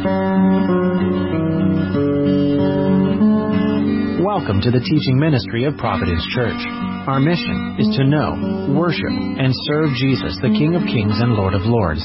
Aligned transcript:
Welcome 0.00 0.16
to 4.64 4.72
the 4.72 4.80
teaching 4.80 5.20
ministry 5.20 5.68
of 5.68 5.76
Providence 5.76 6.24
Church. 6.32 6.56
Our 7.04 7.20
mission 7.20 7.76
is 7.76 7.84
to 8.00 8.08
know, 8.08 8.72
worship, 8.72 9.12
and 9.12 9.52
serve 9.68 9.92
Jesus, 10.00 10.40
the 10.40 10.56
King 10.56 10.72
of 10.72 10.88
Kings 10.88 11.20
and 11.20 11.36
Lord 11.36 11.52
of 11.52 11.68
Lords, 11.68 12.00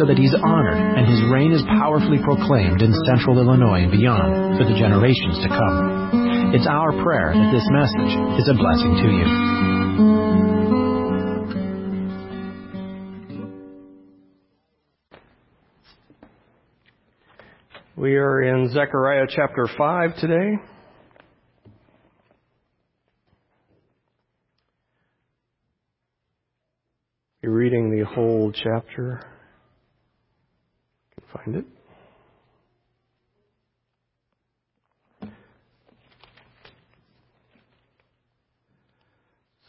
so 0.00 0.08
that 0.08 0.16
He's 0.16 0.32
honored 0.32 0.80
and 0.80 1.04
His 1.04 1.20
reign 1.28 1.52
is 1.52 1.60
powerfully 1.76 2.24
proclaimed 2.24 2.80
in 2.80 2.96
central 3.04 3.36
Illinois 3.36 3.84
and 3.84 3.92
beyond 3.92 4.56
for 4.56 4.64
the 4.64 4.72
generations 4.72 5.36
to 5.44 5.52
come. 5.52 6.56
It's 6.56 6.64
our 6.64 6.96
prayer 7.04 7.36
that 7.36 7.52
this 7.52 7.68
message 7.68 8.16
is 8.40 8.48
a 8.48 8.56
blessing 8.56 8.96
to 8.96 9.12
you. 9.12 9.75
We 17.98 18.16
are 18.16 18.42
in 18.42 18.70
Zechariah 18.74 19.24
chapter 19.26 19.66
5 19.78 20.16
today. 20.16 20.58
You're 27.40 27.54
reading 27.54 27.90
the 27.90 28.04
whole 28.04 28.52
chapter. 28.52 29.22
You 31.08 31.22
can 31.22 31.24
find 31.32 31.56
it. 31.56 31.64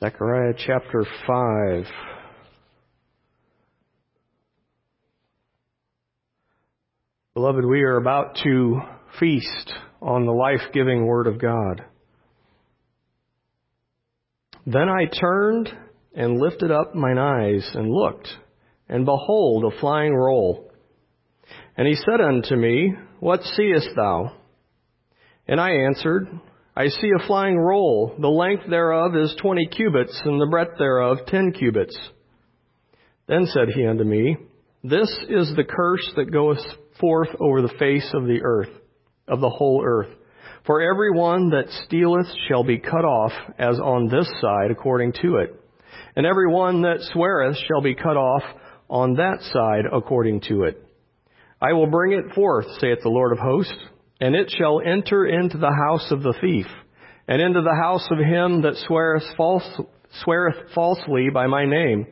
Zechariah 0.02 0.54
chapter 0.58 1.06
5. 1.26 1.86
Beloved, 7.38 7.66
we 7.66 7.84
are 7.84 7.98
about 7.98 8.36
to 8.44 8.82
feast 9.20 9.72
on 10.02 10.26
the 10.26 10.32
life-giving 10.32 11.06
Word 11.06 11.28
of 11.28 11.39
God. 11.39 11.84
Then 14.66 14.89
I 14.89 15.06
turned 15.06 15.70
and 16.16 16.39
lifted 16.39 16.72
up 16.72 16.95
mine 16.95 17.20
eyes 17.20 17.70
and 17.75 17.94
looked, 17.94 18.28
and 18.89 19.06
behold, 19.06 19.66
a 19.66 19.80
flying 19.80 20.16
roll. 20.16 20.72
And 21.78 21.88
he 21.88 21.94
said 21.94 22.22
unto 22.22 22.56
me, 22.56 22.95
What 23.20 23.44
seest 23.44 23.90
thou? 23.95 24.31
And 25.47 25.62
I 25.62 25.73
answered, 25.73 26.28
I 26.75 26.88
see 26.88 27.12
a 27.16 27.28
flying 27.28 27.59
roll. 27.59 28.16
The 28.19 28.30
length 28.30 28.64
thereof 28.67 29.16
is 29.16 29.38
twenty 29.40 29.67
cubits, 29.67 30.19
and 30.25 30.42
the 30.42 30.47
breadth 30.50 30.80
thereof 30.80 31.19
ten 31.28 31.52
cubits. 31.52 31.95
Then 33.28 33.45
said 33.45 33.67
he 33.75 33.86
unto 33.86 34.06
me, 34.06 34.38
This 34.84 35.16
is 35.30 35.53
the 35.56 35.66
curse 35.66 36.12
that 36.16 36.31
goeth 36.31 36.66
forth 37.00 37.30
over 37.40 37.62
the 37.62 37.73
face 37.80 38.09
of 38.14 38.26
the 38.26 38.42
earth, 38.44 38.70
of 39.28 39.40
the 39.40 39.50
whole 39.50 39.84
earth. 39.86 40.09
For 40.66 40.81
every 40.81 41.12
one 41.12 41.52
that 41.52 41.70
stealeth 41.86 42.28
shall 42.48 42.64
be 42.64 42.78
cut 42.78 43.06
off 43.06 43.31
as 43.58 43.80
on 43.80 44.08
this 44.08 44.30
side 44.42 44.72
according 44.72 45.14
to 45.22 45.38
it. 45.38 45.56
And 46.16 46.25
every 46.25 46.52
one 46.52 46.81
that 46.81 47.02
sweareth 47.14 47.58
shall 47.68 47.81
be 47.81 47.95
cut 47.95 48.18
off 48.18 48.44
on 48.90 49.16
that 49.16 49.42
side 49.53 49.86
according 49.92 50.42
to 50.50 50.64
it. 50.64 50.84
I 51.62 51.73
will 51.73 51.88
bring 51.88 52.14
it 52.14 52.34
forth, 52.36 52.66
saith 52.80 53.00
the 53.02 53.09
Lord 53.09 53.31
of 53.31 53.40
hosts, 53.40 53.78
and 54.20 54.36
it 54.36 54.53
shall 54.58 54.81
enter 54.81 55.25
into 55.25 55.58
the 55.58 55.73
house 55.88 56.12
of 56.12 56.22
the 56.22 56.34
thief, 56.42 56.68
and 57.28 57.42
into 57.42 57.62
the 57.62 57.75
house 57.75 58.08
of 58.12 58.20
him 58.20 58.62
that 58.64 58.75
sweareth, 58.88 59.23
false, 59.36 59.68
sweareth 60.23 60.73
falsely 60.73 61.30
by 61.34 61.48
my 61.48 61.66
name 61.66 62.08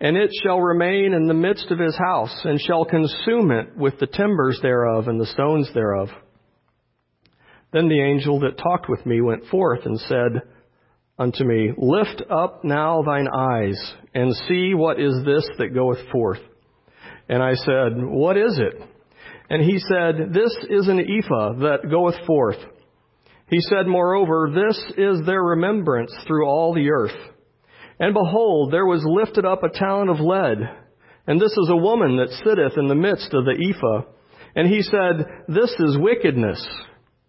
and 0.00 0.16
it 0.16 0.30
shall 0.42 0.60
remain 0.60 1.14
in 1.14 1.26
the 1.26 1.34
midst 1.34 1.70
of 1.70 1.78
his 1.78 1.96
house, 1.96 2.44
and 2.44 2.60
shall 2.60 2.84
consume 2.84 3.50
it 3.50 3.76
with 3.76 3.98
the 3.98 4.06
timbers 4.06 4.58
thereof 4.62 5.08
and 5.08 5.20
the 5.20 5.26
stones 5.26 5.70
thereof. 5.72 6.08
Then 7.72 7.88
the 7.88 8.02
angel 8.02 8.40
that 8.40 8.58
talked 8.58 8.88
with 8.88 9.04
me 9.06 9.20
went 9.20 9.46
forth 9.46 9.86
and 9.86 9.98
said 10.00 10.42
unto 11.18 11.44
me, 11.44 11.72
Lift 11.76 12.22
up 12.30 12.62
now 12.64 13.02
thine 13.02 13.28
eyes, 13.28 13.94
and 14.14 14.34
see 14.48 14.74
what 14.74 15.00
is 15.00 15.14
this 15.24 15.48
that 15.58 15.74
goeth 15.74 16.08
forth. 16.10 16.40
And 17.28 17.42
I 17.42 17.54
said, 17.54 17.92
What 17.96 18.36
is 18.36 18.58
it? 18.58 18.80
And 19.48 19.62
he 19.62 19.78
said, 19.78 20.32
This 20.32 20.56
is 20.68 20.88
an 20.88 21.00
ephah 21.00 21.54
that 21.60 21.90
goeth 21.90 22.26
forth. 22.26 22.58
He 23.48 23.60
said, 23.60 23.86
Moreover, 23.86 24.50
this 24.52 24.78
is 24.96 25.24
their 25.24 25.42
remembrance 25.42 26.12
through 26.26 26.46
all 26.46 26.74
the 26.74 26.90
earth. 26.90 27.16
And 27.98 28.12
behold, 28.12 28.72
there 28.72 28.86
was 28.86 29.04
lifted 29.04 29.44
up 29.44 29.62
a 29.62 29.70
talent 29.70 30.10
of 30.10 30.20
lead, 30.20 30.58
and 31.26 31.40
this 31.40 31.52
is 31.52 31.68
a 31.70 31.76
woman 31.76 32.16
that 32.16 32.30
sitteth 32.44 32.76
in 32.76 32.88
the 32.88 32.94
midst 32.94 33.32
of 33.32 33.44
the 33.44 33.52
ephah. 33.52 34.10
And 34.54 34.68
he 34.68 34.82
said, 34.82 35.26
This 35.48 35.70
is 35.78 35.98
wickedness. 35.98 36.64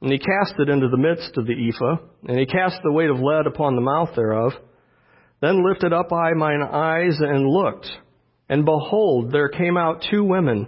And 0.01 0.11
he 0.11 0.19
cast 0.19 0.53
it 0.59 0.69
into 0.69 0.89
the 0.89 0.97
midst 0.97 1.37
of 1.37 1.47
the 1.47 1.69
ephah, 1.69 1.97
and 2.27 2.37
he 2.37 2.45
cast 2.45 2.79
the 2.83 2.91
weight 2.91 3.09
of 3.09 3.19
lead 3.19 3.47
upon 3.47 3.75
the 3.75 3.81
mouth 3.81 4.09
thereof. 4.15 4.51
Then 5.41 5.67
lifted 5.67 5.93
up 5.93 6.11
I 6.11 6.33
mine 6.33 6.61
eyes 6.61 7.17
and 7.19 7.47
looked, 7.47 7.87
and 8.49 8.65
behold, 8.65 9.31
there 9.31 9.49
came 9.49 9.77
out 9.77 10.05
two 10.09 10.23
women, 10.23 10.67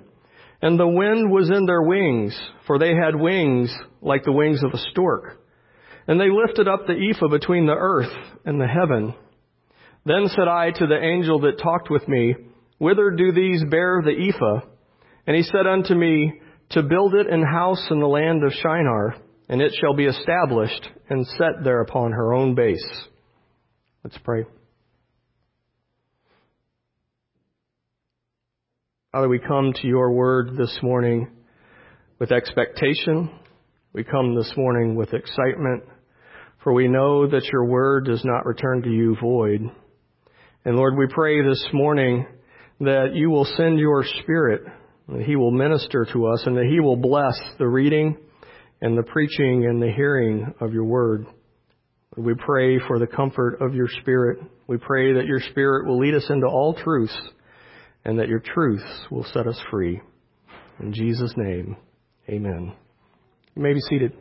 and 0.62 0.80
the 0.80 0.88
wind 0.88 1.32
was 1.32 1.50
in 1.50 1.66
their 1.66 1.82
wings, 1.82 2.40
for 2.66 2.80
they 2.80 2.96
had 2.96 3.16
wings 3.16 3.74
like 4.02 4.24
the 4.24 4.32
wings 4.32 4.64
of 4.64 4.74
a 4.74 4.84
stork. 4.92 5.40
And 6.08 6.20
they 6.20 6.30
lifted 6.30 6.68
up 6.68 6.88
the 6.88 7.12
ephah 7.12 7.30
between 7.30 7.68
the 7.68 7.78
earth 7.78 8.12
and 8.46 8.60
the 8.60 8.68
heaven. 8.68 9.14
Then 10.10 10.28
said 10.30 10.48
I 10.48 10.72
to 10.72 10.88
the 10.88 11.00
angel 11.00 11.42
that 11.42 11.62
talked 11.62 11.92
with 11.92 12.08
me, 12.08 12.34
Whither 12.80 13.12
do 13.12 13.32
these 13.32 13.64
bear 13.70 14.02
the 14.04 14.30
ephah? 14.30 14.66
And 15.28 15.36
he 15.36 15.44
said 15.44 15.68
unto 15.68 15.94
me, 15.94 16.42
To 16.72 16.82
build 16.82 17.14
it 17.14 17.32
an 17.32 17.44
house 17.44 17.86
in 17.92 18.00
the 18.00 18.08
land 18.08 18.44
of 18.44 18.52
Shinar, 18.54 19.18
and 19.50 19.62
it 19.62 19.72
shall 19.80 19.94
be 19.94 20.06
established 20.06 20.90
and 21.12 21.28
set 21.38 21.64
there 21.64 21.82
upon 21.82 22.14
her 22.14 22.34
own 22.34 22.56
base. 22.56 22.84
Let's 24.04 24.18
pray. 24.24 24.46
Father, 29.12 29.30
we 29.30 29.38
come 29.38 29.74
to 29.74 29.88
your 29.88 30.12
word 30.14 30.58
this 30.58 30.76
morning 30.82 31.30
with 32.18 32.32
expectation. 32.32 33.30
We 33.94 34.04
come 34.04 34.34
this 34.34 34.52
morning 34.58 34.96
with 34.96 35.14
excitement, 35.14 35.84
for 36.64 36.74
we 36.74 36.88
know 36.88 37.28
that 37.28 37.48
your 37.54 37.66
word 37.66 38.06
does 38.06 38.26
not 38.26 38.48
return 38.48 38.82
to 38.82 38.90
you 38.90 39.16
void. 39.22 39.70
And 40.70 40.78
Lord, 40.78 40.96
we 40.96 41.08
pray 41.10 41.42
this 41.42 41.68
morning 41.74 42.28
that 42.82 43.16
you 43.16 43.32
will 43.32 43.46
send 43.58 43.80
your 43.80 44.04
Spirit, 44.22 44.62
that 45.08 45.24
He 45.24 45.36
will 45.36 45.50
minister 45.50 46.06
to 46.14 46.28
us, 46.28 46.44
and 46.46 46.56
that 46.58 46.68
He 46.72 46.80
will 46.80 46.96
bless 46.96 47.34
the 47.58 47.68
reading 47.68 48.16
and 48.80 48.96
the 48.96 49.02
preaching 49.02 49.66
and 49.66 49.82
the 49.82 49.92
hearing 49.92 50.54
of 50.62 50.72
your 50.72 50.84
word. 50.84 51.26
We 52.16 52.36
pray 52.36 52.78
for 52.88 53.00
the 53.00 53.08
comfort 53.08 53.60
of 53.62 53.74
your 53.74 53.88
Spirit. 54.02 54.42
We 54.68 54.78
pray 54.78 55.14
that 55.14 55.26
your 55.26 55.40
Spirit 55.50 55.88
will 55.88 55.98
lead 55.98 56.14
us 56.14 56.28
into 56.30 56.46
all 56.46 56.76
truths 56.76 57.18
and 58.06 58.20
that 58.20 58.28
your 58.28 58.40
truths 58.40 59.08
will 59.10 59.26
set 59.34 59.48
us 59.48 59.60
free. 59.72 60.00
In 60.80 60.94
Jesus' 60.94 61.34
name, 61.36 61.78
amen. 62.30 62.74
You 63.56 63.64
may 63.64 63.74
be 63.74 63.82
seated. 63.90 64.14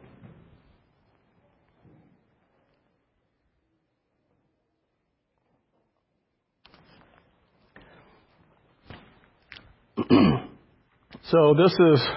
So 11.31 11.55
this 11.55 11.73
is 11.73 12.09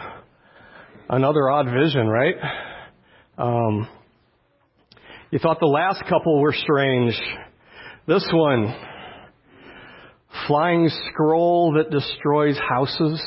another 1.09 1.49
odd 1.49 1.65
vision, 1.65 2.07
right? 2.07 2.35
Um, 3.37 3.87
you 5.31 5.39
thought 5.39 5.59
the 5.59 5.65
last 5.65 6.01
couple 6.07 6.39
were 6.39 6.53
strange. 6.53 7.19
This 8.07 8.25
one, 8.31 8.73
flying 10.47 10.89
scroll 11.09 11.73
that 11.73 11.91
destroys 11.91 12.57
houses. 12.57 13.21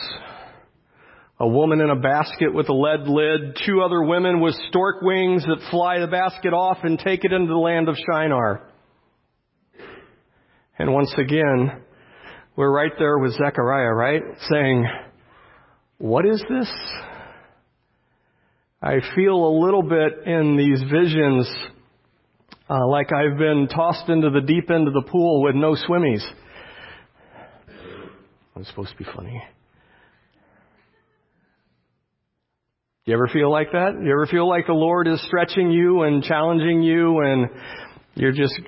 A 1.38 1.46
woman 1.46 1.82
in 1.82 1.90
a 1.90 1.96
basket 1.96 2.54
with 2.54 2.70
a 2.70 2.74
lead 2.74 3.06
lid. 3.06 3.58
Two 3.66 3.82
other 3.82 4.02
women 4.02 4.40
with 4.40 4.54
stork 4.70 5.02
wings 5.02 5.44
that 5.44 5.68
fly 5.70 5.98
the 5.98 6.06
basket 6.06 6.54
off 6.54 6.78
and 6.82 6.98
take 6.98 7.24
it 7.24 7.32
into 7.32 7.48
the 7.48 7.58
land 7.58 7.90
of 7.90 7.96
Shinar. 7.96 8.70
And 10.78 10.94
once 10.94 11.12
again, 11.18 11.82
we're 12.56 12.72
right 12.72 12.92
there 12.98 13.18
with 13.18 13.32
Zechariah, 13.32 13.92
right? 13.92 14.22
Saying, 14.48 14.86
what 15.98 16.26
is 16.26 16.42
this? 16.48 16.70
I 18.82 18.96
feel 19.14 19.34
a 19.34 19.54
little 19.64 19.82
bit 19.82 20.26
in 20.26 20.56
these 20.56 20.82
visions 20.90 21.48
uh, 22.68 22.86
like 22.88 23.12
I've 23.12 23.36
been 23.36 23.68
tossed 23.68 24.08
into 24.08 24.30
the 24.30 24.40
deep 24.40 24.70
end 24.70 24.88
of 24.88 24.94
the 24.94 25.02
pool 25.02 25.42
with 25.42 25.54
no 25.54 25.74
swimmies. 25.74 26.22
I'm 28.56 28.64
supposed 28.64 28.90
to 28.90 28.96
be 28.96 29.04
funny. 29.04 29.42
Do 33.04 33.12
you 33.12 33.14
ever 33.14 33.28
feel 33.30 33.50
like 33.50 33.72
that? 33.72 33.96
Do 33.98 34.06
You 34.06 34.12
ever 34.12 34.26
feel 34.26 34.48
like 34.48 34.66
the 34.66 34.72
Lord 34.72 35.08
is 35.08 35.22
stretching 35.26 35.70
you 35.70 36.02
and 36.02 36.22
challenging 36.22 36.82
you 36.82 37.20
and 37.20 37.48
you're 38.14 38.32
just 38.32 38.58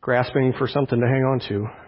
grasping 0.00 0.52
for 0.58 0.66
something 0.66 0.98
to 0.98 1.06
hang 1.06 1.22
on 1.22 1.40
to? 1.48 1.83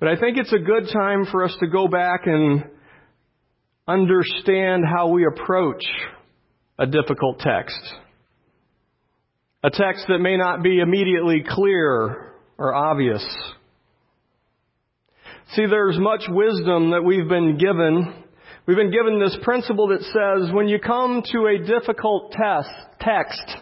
But 0.00 0.08
I 0.08 0.16
think 0.16 0.38
it's 0.38 0.52
a 0.52 0.58
good 0.58 0.88
time 0.92 1.26
for 1.30 1.44
us 1.44 1.56
to 1.60 1.66
go 1.66 1.86
back 1.86 2.26
and 2.26 2.64
understand 3.86 4.84
how 4.84 5.08
we 5.08 5.24
approach 5.26 5.84
a 6.78 6.86
difficult 6.86 7.38
text. 7.38 7.80
A 9.62 9.70
text 9.70 10.06
that 10.08 10.18
may 10.18 10.36
not 10.36 10.62
be 10.62 10.80
immediately 10.80 11.44
clear 11.48 12.32
or 12.58 12.74
obvious. 12.74 13.24
See, 15.52 15.66
there's 15.66 15.98
much 15.98 16.24
wisdom 16.28 16.90
that 16.90 17.02
we've 17.04 17.28
been 17.28 17.56
given. 17.56 18.24
We've 18.66 18.76
been 18.76 18.90
given 18.90 19.20
this 19.20 19.36
principle 19.42 19.88
that 19.88 20.02
says 20.02 20.52
when 20.52 20.68
you 20.68 20.80
come 20.80 21.22
to 21.32 21.46
a 21.46 21.58
difficult 21.58 22.32
test, 22.32 22.70
text, 23.00 23.56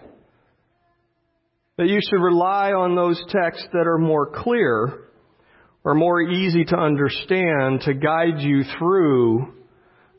that 1.76 1.88
you 1.88 1.98
should 2.08 2.22
rely 2.22 2.72
on 2.72 2.96
those 2.96 3.22
texts 3.28 3.68
that 3.72 3.86
are 3.86 3.98
more 3.98 4.30
clear 4.32 5.08
or 5.84 5.94
more 5.94 6.20
easy 6.22 6.64
to 6.64 6.76
understand 6.76 7.80
to 7.82 7.94
guide 7.94 8.38
you 8.38 8.62
through 8.78 9.52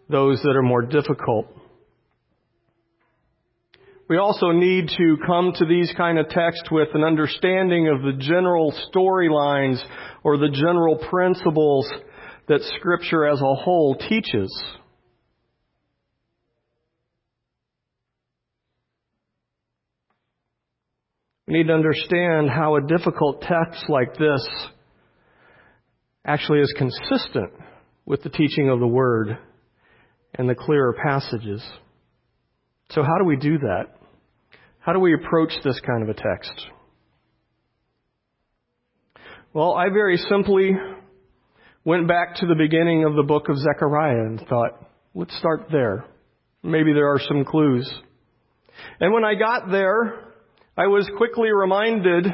those 0.10 0.42
that 0.44 0.56
are 0.56 0.64
more 0.64 0.82
difficult. 0.82 1.48
We 4.10 4.18
also 4.18 4.52
need 4.52 4.90
to 4.98 5.18
come 5.26 5.54
to 5.56 5.66
these 5.66 5.92
kind 5.96 6.20
of 6.20 6.28
texts 6.28 6.70
with 6.70 6.90
an 6.94 7.04
understanding 7.04 7.88
of 7.88 8.02
the 8.02 8.14
general 8.20 8.74
storylines 8.94 9.82
or 10.24 10.38
the 10.38 10.50
general 10.50 10.98
principles 11.10 11.90
that 12.50 12.62
Scripture 12.78 13.26
as 13.26 13.40
a 13.40 13.56
whole 13.56 13.96
teaches. 13.96 14.54
We 21.48 21.56
need 21.56 21.68
to 21.68 21.74
understand 21.74 22.50
how 22.50 22.76
a 22.76 22.82
difficult 22.82 23.42
text 23.42 23.86
like 23.90 24.18
this 24.18 24.46
actually 26.26 26.60
is 26.60 26.74
consistent 26.78 27.52
with 28.06 28.24
the 28.24 28.30
teaching 28.30 28.70
of 28.70 28.80
the 28.80 28.88
Word 28.88 29.38
and 30.36 30.50
the 30.50 30.56
clearer 30.56 30.96
passages. 31.06 31.64
So 32.90 33.04
how 33.04 33.18
do 33.20 33.26
we 33.26 33.36
do 33.36 33.58
that? 33.60 33.86
How 34.80 34.94
do 34.94 35.00
we 35.00 35.14
approach 35.14 35.54
this 35.64 35.80
kind 35.86 36.04
of 36.04 36.10
a 36.10 36.14
text? 36.14 36.68
Well, 39.54 39.74
I 39.74 39.90
very 39.90 40.18
simply 40.18 40.72
went 41.86 42.08
back 42.08 42.36
to 42.38 42.48
the 42.48 42.56
beginning 42.56 43.06
of 43.06 43.16
the 43.16 43.24
book 43.24 43.50
of 43.50 43.58
Zechariah 43.58 44.26
and 44.26 44.40
thought, 44.48 44.88
let's 45.14 45.38
start 45.38 45.68
there. 45.72 46.06
Maybe 46.64 46.94
there 46.94 47.08
are 47.08 47.20
some 47.20 47.46
clues. 47.46 47.92
And 49.00 49.14
when 49.14 49.24
I 49.24 49.36
got 49.36 49.70
there, 49.70 50.34
I 50.76 50.88
was 50.88 51.10
quickly 51.18 51.50
reminded 51.52 52.26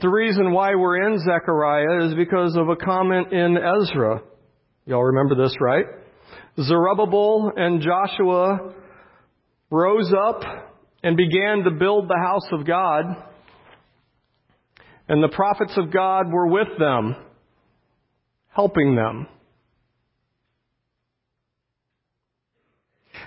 the 0.00 0.08
reason 0.08 0.52
why 0.52 0.74
we're 0.74 1.06
in 1.06 1.18
Zechariah 1.18 2.06
is 2.06 2.14
because 2.14 2.56
of 2.56 2.68
a 2.68 2.76
comment 2.76 3.32
in 3.32 3.56
Ezra. 3.56 4.22
Y'all 4.86 5.04
remember 5.04 5.34
this, 5.34 5.54
right? 5.60 5.84
Zerubbabel 6.60 7.52
and 7.56 7.80
Joshua 7.80 8.74
rose 9.70 10.12
up 10.12 10.42
and 11.02 11.16
began 11.16 11.64
to 11.64 11.70
build 11.70 12.08
the 12.08 12.18
house 12.20 12.48
of 12.52 12.66
God, 12.66 13.04
and 15.08 15.22
the 15.22 15.28
prophets 15.28 15.72
of 15.76 15.92
God 15.92 16.32
were 16.32 16.48
with 16.48 16.68
them, 16.78 17.16
helping 18.48 18.96
them. 18.96 19.26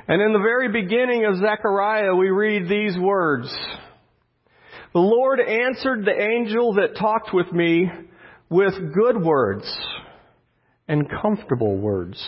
And 0.08 0.22
in 0.22 0.34
the 0.34 0.40
very 0.40 0.70
beginning 0.70 1.26
of 1.26 1.38
Zechariah, 1.38 2.16
we 2.16 2.30
read 2.30 2.68
these 2.68 2.98
words. 2.98 3.54
The 4.94 5.00
Lord 5.00 5.40
answered 5.40 6.04
the 6.04 6.22
angel 6.22 6.74
that 6.74 6.98
talked 7.00 7.34
with 7.34 7.52
me 7.54 7.90
with 8.50 8.94
good 8.94 9.24
words 9.24 9.66
and 10.88 11.10
comfortable 11.22 11.78
words. 11.78 12.22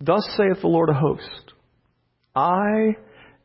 Thus 0.00 0.26
saith 0.36 0.60
the 0.60 0.66
Lord 0.66 0.88
of 0.88 0.96
hosts, 0.96 1.52
I 2.34 2.96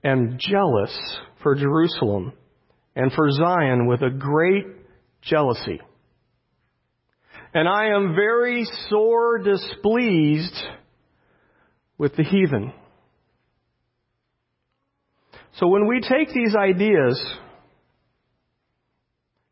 am 0.03 0.37
jealous 0.39 0.97
for 1.43 1.55
Jerusalem 1.55 2.33
and 2.95 3.11
for 3.13 3.29
Zion 3.29 3.87
with 3.87 4.01
a 4.01 4.09
great 4.09 4.65
jealousy. 5.21 5.79
And 7.53 7.69
I 7.69 7.95
am 7.95 8.15
very 8.15 8.65
sore 8.89 9.37
displeased 9.37 10.55
with 11.97 12.15
the 12.15 12.23
heathen. 12.23 12.73
So 15.59 15.67
when 15.67 15.87
we 15.87 15.99
take 15.99 16.29
these 16.29 16.55
ideas, 16.55 17.21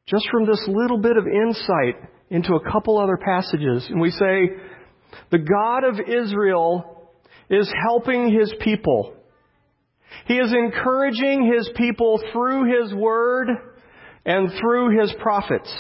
just 0.08 0.28
from 0.32 0.46
this 0.46 0.64
little 0.68 0.98
bit 0.98 1.18
of 1.18 1.26
insight 1.28 2.10
into 2.30 2.54
a 2.54 2.72
couple 2.72 2.98
other 2.98 3.18
passages, 3.18 3.86
and 3.90 4.00
we 4.00 4.12
say, 4.12 4.50
the 5.32 5.40
God 5.40 5.84
of 5.84 6.00
Israel 6.00 7.12
is 7.50 7.72
helping 7.84 8.32
his 8.32 8.54
people. 8.62 9.14
He 10.26 10.36
is 10.36 10.54
encouraging 10.54 11.52
his 11.54 11.70
people 11.76 12.20
through 12.32 12.82
his 12.82 12.94
word 12.94 13.50
and 14.26 14.52
through 14.60 15.00
his 15.00 15.14
prophets. 15.22 15.74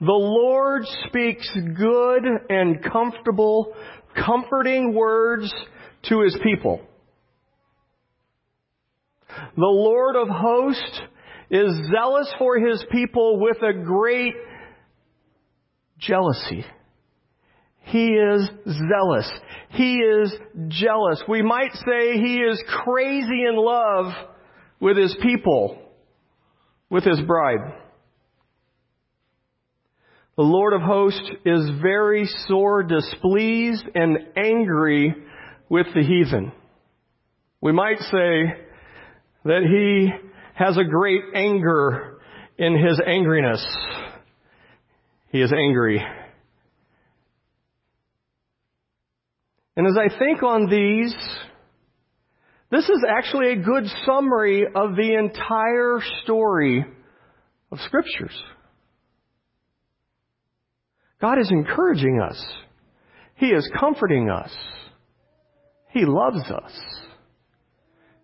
The 0.00 0.12
Lord 0.12 0.82
speaks 1.06 1.48
good 1.54 2.24
and 2.48 2.82
comfortable, 2.82 3.72
comforting 4.14 4.94
words 4.94 5.52
to 6.08 6.20
his 6.22 6.36
people. 6.42 6.80
The 9.56 9.66
Lord 9.66 10.16
of 10.16 10.28
hosts 10.28 11.00
is 11.50 11.90
zealous 11.92 12.32
for 12.38 12.58
his 12.58 12.84
people 12.90 13.40
with 13.40 13.58
a 13.62 13.72
great 13.72 14.34
jealousy. 15.98 16.64
He 17.82 18.08
is 18.08 18.48
zealous. 18.66 19.30
He 19.70 19.96
is 19.96 20.32
jealous. 20.68 21.22
We 21.28 21.42
might 21.42 21.72
say 21.72 22.12
he 22.14 22.38
is 22.38 22.62
crazy 22.84 23.44
in 23.48 23.56
love 23.56 24.12
with 24.80 24.96
his 24.96 25.16
people, 25.22 25.78
with 26.88 27.04
his 27.04 27.20
bride. 27.22 27.74
The 30.36 30.42
Lord 30.42 30.72
of 30.72 30.82
hosts 30.82 31.30
is 31.44 31.68
very 31.82 32.26
sore 32.46 32.82
displeased 32.82 33.84
and 33.94 34.18
angry 34.36 35.14
with 35.68 35.86
the 35.94 36.02
heathen. 36.02 36.52
We 37.60 37.72
might 37.72 37.98
say 37.98 38.69
that 39.44 39.62
he 39.62 40.10
has 40.54 40.76
a 40.76 40.84
great 40.84 41.22
anger 41.34 42.18
in 42.58 42.74
his 42.76 43.00
angriness. 43.00 43.64
He 45.30 45.40
is 45.40 45.52
angry. 45.52 46.02
And 49.76 49.86
as 49.86 49.96
I 49.96 50.18
think 50.18 50.42
on 50.42 50.68
these, 50.68 51.14
this 52.70 52.84
is 52.84 53.04
actually 53.08 53.52
a 53.52 53.56
good 53.56 53.84
summary 54.04 54.66
of 54.66 54.94
the 54.94 55.14
entire 55.14 56.00
story 56.22 56.84
of 57.72 57.78
scriptures. 57.80 58.36
God 61.20 61.38
is 61.38 61.50
encouraging 61.50 62.20
us. 62.20 62.42
He 63.36 63.46
is 63.46 63.68
comforting 63.78 64.28
us. 64.28 64.54
He 65.90 66.04
loves 66.04 66.42
us. 66.50 66.72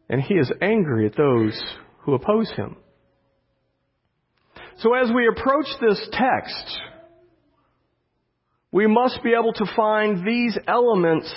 And 0.09 0.21
He 0.21 0.35
is 0.35 0.51
angry 0.61 1.07
at 1.07 1.17
those 1.17 1.61
who 2.01 2.15
oppose 2.15 2.51
Him. 2.53 2.77
So 4.79 4.95
as 4.95 5.11
we 5.15 5.27
approach 5.27 5.67
this 5.81 6.01
text, 6.13 6.81
we 8.71 8.87
must 8.87 9.23
be 9.23 9.33
able 9.33 9.55
to 9.55 9.67
find 9.75 10.27
these 10.27 10.59
elements 10.69 11.33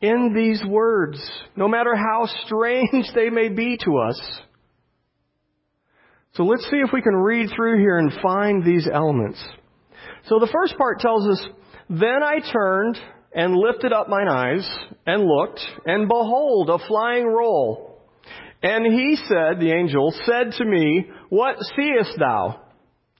in 0.00 0.32
these 0.34 0.62
words, 0.66 1.18
no 1.54 1.68
matter 1.68 1.94
how 1.94 2.26
strange 2.46 3.06
they 3.14 3.30
may 3.30 3.48
be 3.48 3.78
to 3.84 3.98
us. 3.98 4.20
So 6.34 6.44
let's 6.44 6.64
see 6.64 6.76
if 6.76 6.90
we 6.92 7.02
can 7.02 7.14
read 7.14 7.50
through 7.54 7.78
here 7.78 7.98
and 7.98 8.12
find 8.22 8.62
these 8.64 8.86
elements. 8.90 9.42
So 10.28 10.38
the 10.38 10.50
first 10.52 10.76
part 10.76 11.00
tells 11.00 11.26
us, 11.28 11.48
Then 11.88 12.22
I 12.22 12.40
turned 12.52 12.98
and 13.36 13.54
lifted 13.54 13.92
up 13.92 14.08
mine 14.08 14.28
eyes 14.28 14.68
and 15.06 15.22
looked, 15.24 15.60
and 15.84 16.08
behold, 16.08 16.70
a 16.70 16.78
flying 16.88 17.26
roll. 17.26 18.00
And 18.62 18.86
he 18.86 19.16
said, 19.28 19.60
the 19.60 19.72
angel, 19.72 20.12
said 20.24 20.52
to 20.52 20.64
me, 20.64 21.04
What 21.28 21.58
seest 21.76 22.18
thou? 22.18 22.62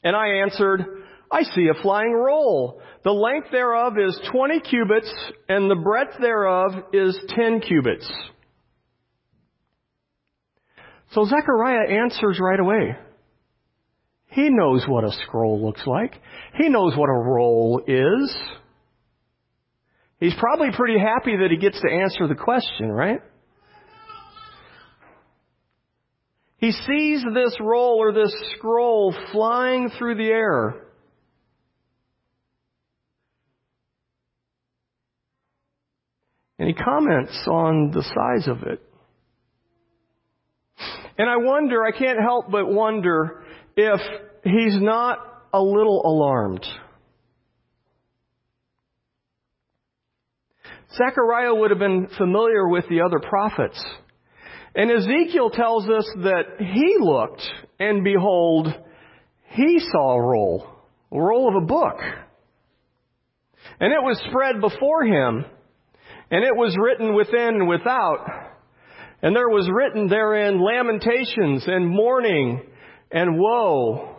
And 0.02 0.16
I 0.16 0.42
answered, 0.42 1.04
I 1.30 1.42
see 1.42 1.68
a 1.68 1.82
flying 1.82 2.12
roll. 2.12 2.80
The 3.04 3.12
length 3.12 3.48
thereof 3.52 3.98
is 3.98 4.18
twenty 4.32 4.60
cubits, 4.60 5.12
and 5.48 5.70
the 5.70 5.76
breadth 5.76 6.16
thereof 6.20 6.72
is 6.92 7.18
ten 7.28 7.60
cubits. 7.60 8.10
So 11.12 11.24
Zechariah 11.26 11.88
answers 12.02 12.40
right 12.40 12.58
away. 12.58 12.96
He 14.28 14.48
knows 14.48 14.84
what 14.88 15.04
a 15.04 15.12
scroll 15.24 15.64
looks 15.64 15.86
like. 15.86 16.14
He 16.58 16.68
knows 16.68 16.96
what 16.96 17.08
a 17.08 17.12
roll 17.12 17.82
is. 17.86 18.36
He's 20.18 20.34
probably 20.38 20.68
pretty 20.74 20.98
happy 20.98 21.36
that 21.36 21.50
he 21.50 21.58
gets 21.58 21.80
to 21.80 21.90
answer 21.90 22.26
the 22.26 22.34
question, 22.34 22.90
right? 22.90 23.20
He 26.58 26.72
sees 26.72 27.22
this 27.34 27.56
roll 27.60 27.98
or 28.00 28.12
this 28.12 28.34
scroll 28.56 29.14
flying 29.30 29.90
through 29.98 30.14
the 30.16 30.28
air. 30.28 30.86
And 36.58 36.68
he 36.68 36.74
comments 36.74 37.46
on 37.46 37.90
the 37.90 38.02
size 38.02 38.48
of 38.48 38.62
it. 38.62 38.82
And 41.18 41.28
I 41.28 41.36
wonder, 41.36 41.84
I 41.84 41.92
can't 41.92 42.18
help 42.20 42.50
but 42.50 42.66
wonder 42.66 43.42
if 43.76 44.00
he's 44.42 44.80
not 44.80 45.18
a 45.52 45.60
little 45.60 46.02
alarmed. 46.04 46.66
Zechariah 50.94 51.54
would 51.54 51.70
have 51.70 51.78
been 51.78 52.08
familiar 52.16 52.68
with 52.68 52.88
the 52.88 53.00
other 53.02 53.18
prophets. 53.18 53.82
And 54.74 54.90
Ezekiel 54.90 55.50
tells 55.50 55.88
us 55.88 56.06
that 56.16 56.58
he 56.58 56.96
looked, 57.00 57.42
and 57.80 58.04
behold, 58.04 58.68
he 59.48 59.78
saw 59.80 60.14
a 60.14 60.22
roll, 60.22 60.68
a 61.10 61.18
roll 61.18 61.48
of 61.48 61.62
a 61.62 61.66
book. 61.66 61.98
And 63.80 63.92
it 63.92 64.02
was 64.02 64.22
spread 64.28 64.60
before 64.60 65.04
him, 65.04 65.44
and 66.30 66.44
it 66.44 66.54
was 66.54 66.76
written 66.78 67.14
within 67.14 67.56
and 67.56 67.68
without. 67.68 68.26
And 69.22 69.34
there 69.34 69.48
was 69.48 69.68
written 69.72 70.08
therein 70.08 70.60
lamentations 70.60 71.64
and 71.66 71.88
mourning 71.88 72.62
and 73.10 73.38
woe. 73.38 74.14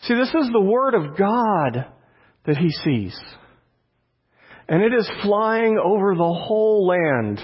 See, 0.00 0.14
this 0.14 0.34
is 0.34 0.50
the 0.52 0.60
Word 0.60 0.94
of 0.94 1.16
God 1.16 1.86
that 2.46 2.56
he 2.56 2.70
sees. 2.84 3.18
And 4.68 4.82
it 4.82 4.92
is 4.92 5.08
flying 5.22 5.78
over 5.82 6.14
the 6.14 6.32
whole 6.46 6.86
land. 6.86 7.40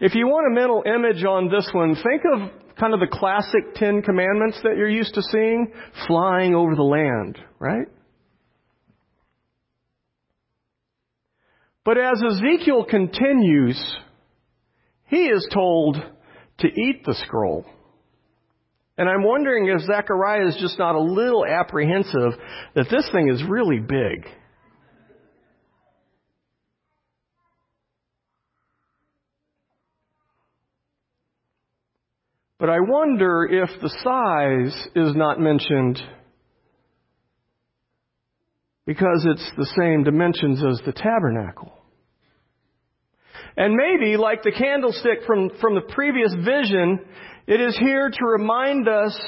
If 0.00 0.14
you 0.14 0.26
want 0.26 0.50
a 0.50 0.54
mental 0.54 0.82
image 0.86 1.24
on 1.24 1.50
this 1.50 1.68
one, 1.72 1.94
think 1.94 2.22
of 2.32 2.50
kind 2.78 2.94
of 2.94 3.00
the 3.00 3.08
classic 3.10 3.74
Ten 3.74 4.02
Commandments 4.02 4.58
that 4.62 4.76
you're 4.76 4.88
used 4.88 5.14
to 5.14 5.22
seeing 5.22 5.72
flying 6.06 6.54
over 6.54 6.74
the 6.74 6.82
land, 6.82 7.38
right? 7.58 7.86
But 11.84 11.98
as 11.98 12.22
Ezekiel 12.22 12.84
continues, 12.84 13.96
he 15.06 15.26
is 15.26 15.48
told 15.52 15.96
to 16.58 16.66
eat 16.66 17.04
the 17.04 17.14
scroll. 17.26 17.64
And 18.98 19.08
I'm 19.08 19.22
wondering 19.22 19.68
if 19.68 19.80
Zechariah 19.82 20.48
is 20.48 20.58
just 20.60 20.78
not 20.78 20.96
a 20.96 21.00
little 21.00 21.46
apprehensive 21.46 22.32
that 22.74 22.86
this 22.90 23.08
thing 23.12 23.28
is 23.28 23.42
really 23.48 23.78
big. 23.78 24.26
But 32.58 32.70
I 32.70 32.80
wonder 32.80 33.46
if 33.46 33.68
the 33.80 33.88
size 34.02 34.88
is 34.96 35.14
not 35.14 35.38
mentioned 35.38 36.00
because 38.84 39.26
it's 39.30 39.50
the 39.56 39.70
same 39.78 40.02
dimensions 40.02 40.62
as 40.64 40.80
the 40.84 40.92
tabernacle. 40.92 41.72
And 43.56 43.74
maybe, 43.74 44.16
like 44.16 44.42
the 44.42 44.52
candlestick 44.52 45.24
from, 45.26 45.50
from 45.60 45.74
the 45.74 45.92
previous 45.92 46.34
vision, 46.34 47.00
it 47.46 47.60
is 47.60 47.76
here 47.78 48.10
to 48.10 48.24
remind 48.24 48.88
us 48.88 49.18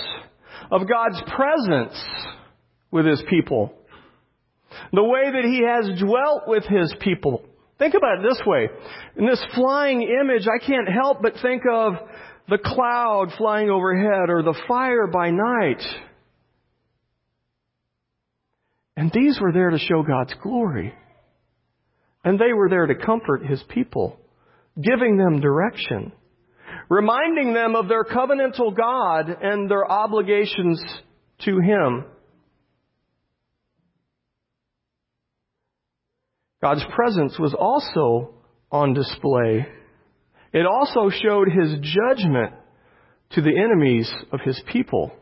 of 0.73 0.89
God's 0.89 1.23
presence 1.35 2.03
with 2.91 3.07
His 3.07 3.23
people. 3.29 3.75
The 4.93 5.05
way 5.05 5.31
that 5.31 5.45
He 5.45 5.63
has 5.65 6.01
dwelt 6.01 6.45
with 6.47 6.65
His 6.65 6.95
people. 7.01 7.45
Think 7.79 7.95
about 7.95 8.19
it 8.19 8.29
this 8.29 8.41
way. 8.47 8.69
In 9.17 9.27
this 9.27 9.45
flying 9.55 10.03
image, 10.03 10.47
I 10.47 10.65
can't 10.65 10.89
help 10.89 11.23
but 11.23 11.35
think 11.43 11.63
of 11.71 11.95
the 12.51 12.59
cloud 12.59 13.29
flying 13.39 13.71
overhead 13.71 14.29
or 14.29 14.43
the 14.43 14.59
fire 14.67 15.07
by 15.07 15.31
night. 15.31 15.83
And 18.97 19.13
these 19.15 19.39
were 19.41 19.53
there 19.53 19.71
to 19.71 19.79
show 19.79 20.03
God's 20.03 20.35
glory. 20.43 20.93
And 22.25 22.39
they 22.39 22.53
were 22.53 22.69
there 22.69 22.87
to 22.87 22.97
comfort 22.97 23.47
His 23.47 23.63
people, 23.69 24.19
giving 24.83 25.17
them 25.17 25.41
direction, 25.41 26.13
reminding 26.89 27.55
them 27.55 27.77
of 27.77 27.89
their 27.89 28.05
covenantal 28.05 28.77
God 28.77 29.35
and 29.41 29.71
their 29.71 29.91
obligations 29.91 30.83
to 31.45 31.61
Him. 31.61 32.05
God's 36.61 36.85
presence 36.95 37.39
was 37.39 37.55
also 37.55 38.35
on 38.73 38.93
display 38.93 39.67
it 40.53 40.67
also 40.67 41.11
showed 41.11 41.49
his 41.49 41.79
judgment 41.81 42.55
to 43.31 43.41
the 43.41 43.57
enemies 43.57 44.11
of 44.33 44.41
his 44.41 44.61
people. 44.73 45.13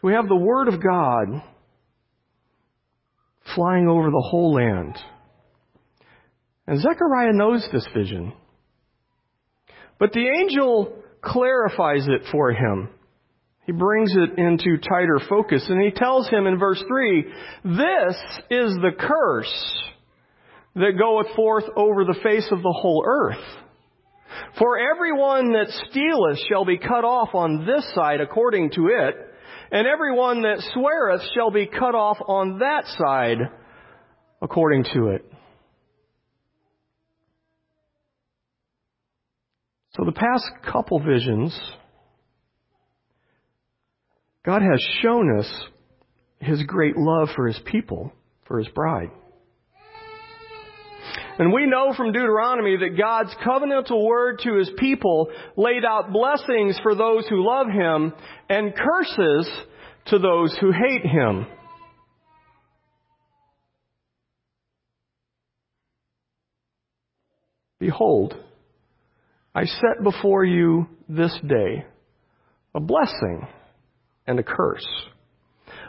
So 0.00 0.06
we 0.06 0.12
have 0.12 0.28
the 0.28 0.36
Word 0.36 0.68
of 0.68 0.80
God 0.80 1.42
flying 3.56 3.88
over 3.88 4.10
the 4.10 4.28
whole 4.30 4.54
land. 4.54 4.96
And 6.68 6.80
Zechariah 6.80 7.32
knows 7.32 7.66
this 7.72 7.86
vision. 7.92 8.32
But 9.98 10.12
the 10.12 10.28
angel 10.28 10.94
clarifies 11.20 12.06
it 12.06 12.22
for 12.30 12.52
him. 12.52 12.90
He 13.68 13.72
brings 13.72 14.14
it 14.16 14.38
into 14.38 14.78
tighter 14.78 15.20
focus 15.28 15.62
and 15.68 15.82
he 15.82 15.90
tells 15.90 16.26
him 16.30 16.46
in 16.46 16.58
verse 16.58 16.82
3, 16.88 17.22
This 17.64 18.16
is 18.50 18.74
the 18.76 18.92
curse 18.98 19.82
that 20.74 20.92
goeth 20.98 21.36
forth 21.36 21.64
over 21.76 22.06
the 22.06 22.18
face 22.22 22.48
of 22.50 22.62
the 22.62 22.74
whole 22.80 23.04
earth. 23.06 23.44
For 24.58 24.78
everyone 24.78 25.52
that 25.52 25.68
stealeth 25.90 26.38
shall 26.48 26.64
be 26.64 26.78
cut 26.78 27.04
off 27.04 27.34
on 27.34 27.66
this 27.66 27.84
side 27.94 28.22
according 28.22 28.70
to 28.70 28.86
it, 28.86 29.14
and 29.70 29.86
everyone 29.86 30.40
that 30.42 30.64
sweareth 30.72 31.20
shall 31.34 31.50
be 31.50 31.66
cut 31.66 31.94
off 31.94 32.16
on 32.26 32.60
that 32.60 32.84
side 32.86 33.50
according 34.40 34.84
to 34.94 35.08
it. 35.08 35.30
So 39.90 40.06
the 40.06 40.12
past 40.12 40.46
couple 40.64 41.00
visions 41.00 41.54
God 44.48 44.62
has 44.62 44.82
shown 45.02 45.38
us 45.38 45.62
His 46.40 46.62
great 46.62 46.96
love 46.96 47.28
for 47.36 47.46
His 47.46 47.60
people, 47.66 48.10
for 48.46 48.58
His 48.58 48.68
bride. 48.68 49.10
And 51.38 51.52
we 51.52 51.66
know 51.66 51.92
from 51.94 52.12
Deuteronomy 52.12 52.78
that 52.78 52.96
God's 52.96 53.34
covenantal 53.46 54.02
word 54.02 54.38
to 54.44 54.54
His 54.54 54.70
people 54.78 55.28
laid 55.54 55.84
out 55.84 56.14
blessings 56.14 56.80
for 56.82 56.94
those 56.94 57.28
who 57.28 57.46
love 57.46 57.66
Him 57.66 58.14
and 58.48 58.72
curses 58.74 59.50
to 60.06 60.18
those 60.18 60.56
who 60.58 60.72
hate 60.72 61.04
Him. 61.04 61.46
Behold, 67.78 68.34
I 69.54 69.66
set 69.66 70.02
before 70.02 70.46
you 70.46 70.86
this 71.06 71.38
day 71.46 71.84
a 72.74 72.80
blessing 72.80 73.46
and 74.28 74.38
a 74.38 74.44
curse. 74.44 74.86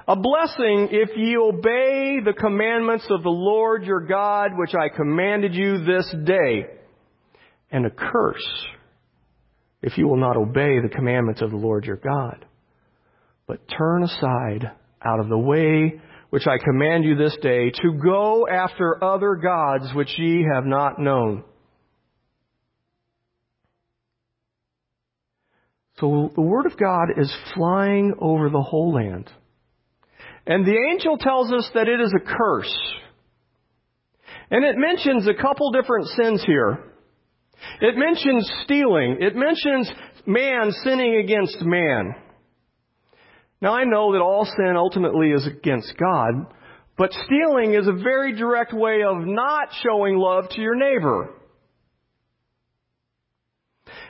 A 0.07 0.15
blessing 0.15 0.87
if 0.91 1.09
ye 1.15 1.37
obey 1.37 2.19
the 2.25 2.33
commandments 2.35 3.05
of 3.11 3.21
the 3.21 3.29
Lord 3.29 3.83
your 3.83 4.07
God, 4.07 4.51
which 4.57 4.73
I 4.73 4.89
commanded 4.89 5.53
you 5.53 5.85
this 5.85 6.11
day. 6.25 6.65
And 7.69 7.85
a 7.85 7.91
curse 7.91 8.65
if 9.81 9.97
you 9.97 10.07
will 10.07 10.17
not 10.17 10.35
obey 10.35 10.79
the 10.81 10.93
commandments 10.93 11.41
of 11.41 11.51
the 11.51 11.57
Lord 11.57 11.85
your 11.85 11.97
God, 11.97 12.45
but 13.47 13.59
turn 13.77 14.03
aside 14.03 14.71
out 15.03 15.19
of 15.19 15.29
the 15.29 15.37
way 15.37 16.01
which 16.29 16.47
I 16.47 16.63
command 16.63 17.05
you 17.05 17.15
this 17.15 17.35
day 17.41 17.71
to 17.71 17.93
go 17.93 18.47
after 18.47 19.03
other 19.03 19.35
gods 19.35 19.93
which 19.95 20.17
ye 20.17 20.45
have 20.53 20.65
not 20.65 20.99
known. 20.99 21.43
So 25.99 26.31
the 26.33 26.41
Word 26.41 26.65
of 26.65 26.77
God 26.77 27.09
is 27.17 27.33
flying 27.55 28.13
over 28.19 28.49
the 28.49 28.61
whole 28.61 28.93
land. 28.93 29.29
And 30.45 30.65
the 30.65 30.77
angel 30.91 31.17
tells 31.17 31.51
us 31.51 31.69
that 31.73 31.87
it 31.87 31.99
is 31.99 32.13
a 32.15 32.25
curse. 32.25 32.77
And 34.49 34.63
it 34.63 34.75
mentions 34.77 35.27
a 35.27 35.39
couple 35.39 35.71
different 35.71 36.07
sins 36.07 36.43
here. 36.45 36.79
It 37.81 37.97
mentions 37.97 38.49
stealing. 38.63 39.17
It 39.19 39.35
mentions 39.35 39.91
man 40.25 40.71
sinning 40.83 41.17
against 41.17 41.61
man. 41.61 42.15
Now 43.61 43.73
I 43.73 43.83
know 43.83 44.13
that 44.13 44.21
all 44.21 44.45
sin 44.45 44.75
ultimately 44.77 45.31
is 45.31 45.45
against 45.45 45.93
God, 45.99 46.53
but 46.97 47.11
stealing 47.11 47.73
is 47.73 47.87
a 47.87 48.03
very 48.03 48.35
direct 48.35 48.73
way 48.73 49.03
of 49.03 49.17
not 49.25 49.69
showing 49.83 50.17
love 50.17 50.45
to 50.51 50.61
your 50.61 50.75
neighbor. 50.75 51.33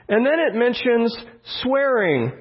And 0.09 0.25
then 0.25 0.39
it 0.39 0.55
mentions 0.55 1.15
swearing, 1.61 2.31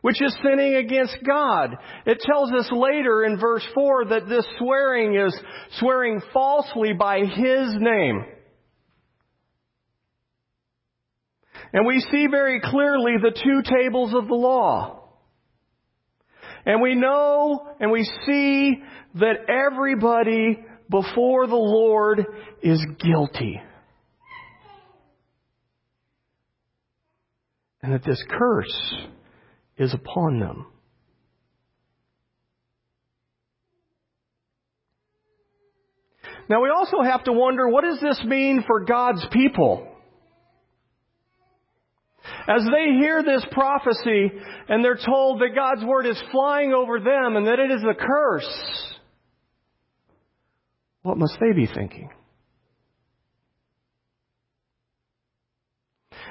which 0.00 0.22
is 0.22 0.34
sinning 0.44 0.76
against 0.76 1.16
God. 1.26 1.76
It 2.06 2.20
tells 2.20 2.52
us 2.52 2.70
later 2.70 3.24
in 3.24 3.40
verse 3.40 3.66
4 3.74 4.04
that 4.06 4.28
this 4.28 4.46
swearing 4.58 5.16
is 5.16 5.36
swearing 5.80 6.22
falsely 6.32 6.92
by 6.92 7.18
His 7.18 7.74
name. 7.80 8.24
And 11.72 11.84
we 11.84 11.98
see 12.12 12.28
very 12.30 12.60
clearly 12.62 13.14
the 13.20 13.32
two 13.32 13.62
tables 13.76 14.14
of 14.14 14.28
the 14.28 14.34
law. 14.34 15.02
And 16.64 16.80
we 16.80 16.94
know 16.94 17.74
and 17.80 17.90
we 17.90 18.04
see 18.24 18.82
that 19.16 19.48
everybody 19.48 20.64
before 20.88 21.48
the 21.48 21.56
Lord 21.56 22.24
is 22.62 22.84
guilty. 22.98 23.60
And 27.82 27.92
that 27.92 28.04
this 28.04 28.22
curse 28.28 28.94
is 29.78 29.94
upon 29.94 30.40
them. 30.40 30.66
Now 36.48 36.62
we 36.62 36.70
also 36.70 37.02
have 37.02 37.24
to 37.24 37.32
wonder 37.32 37.68
what 37.68 37.84
does 37.84 38.00
this 38.00 38.22
mean 38.24 38.62
for 38.66 38.84
God's 38.84 39.24
people? 39.32 39.88
As 42.48 42.62
they 42.62 42.94
hear 42.98 43.22
this 43.22 43.44
prophecy 43.50 44.30
and 44.68 44.84
they're 44.84 44.98
told 45.04 45.40
that 45.40 45.54
God's 45.54 45.84
word 45.84 46.06
is 46.06 46.20
flying 46.30 46.72
over 46.72 47.00
them 47.00 47.36
and 47.36 47.46
that 47.46 47.58
it 47.58 47.70
is 47.70 47.82
a 47.82 47.94
curse, 47.94 48.96
what 51.02 51.18
must 51.18 51.36
they 51.40 51.52
be 51.52 51.66
thinking? 51.72 52.10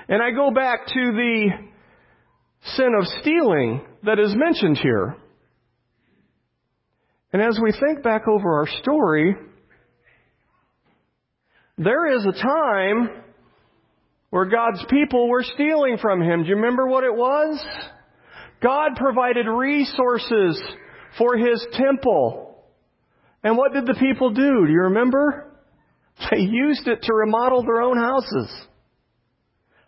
And 0.07 0.21
I 0.21 0.31
go 0.31 0.51
back 0.51 0.87
to 0.87 0.93
the 0.93 1.49
sin 2.75 2.91
of 2.99 3.05
stealing 3.21 3.85
that 4.03 4.19
is 4.19 4.33
mentioned 4.35 4.77
here. 4.77 5.17
And 7.33 7.41
as 7.41 7.59
we 7.61 7.71
think 7.71 8.03
back 8.03 8.27
over 8.27 8.59
our 8.59 8.67
story, 8.81 9.35
there 11.77 12.15
is 12.15 12.25
a 12.25 12.31
time 12.31 13.23
where 14.29 14.45
God's 14.45 14.83
people 14.89 15.29
were 15.29 15.43
stealing 15.43 15.97
from 16.01 16.21
Him. 16.21 16.43
Do 16.43 16.49
you 16.49 16.55
remember 16.55 16.87
what 16.87 17.03
it 17.03 17.13
was? 17.13 17.65
God 18.61 18.95
provided 18.95 19.47
resources 19.47 20.61
for 21.17 21.37
His 21.37 21.65
temple. 21.73 22.63
And 23.43 23.57
what 23.57 23.73
did 23.73 23.85
the 23.85 23.97
people 23.99 24.29
do? 24.31 24.65
Do 24.65 24.71
you 24.71 24.81
remember? 24.83 25.51
They 26.31 26.39
used 26.39 26.87
it 26.87 27.01
to 27.03 27.13
remodel 27.13 27.63
their 27.63 27.81
own 27.81 27.97
houses. 27.97 28.49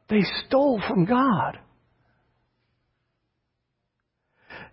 They 0.09 0.21
stole 0.45 0.81
from 0.87 1.05
God. 1.05 1.59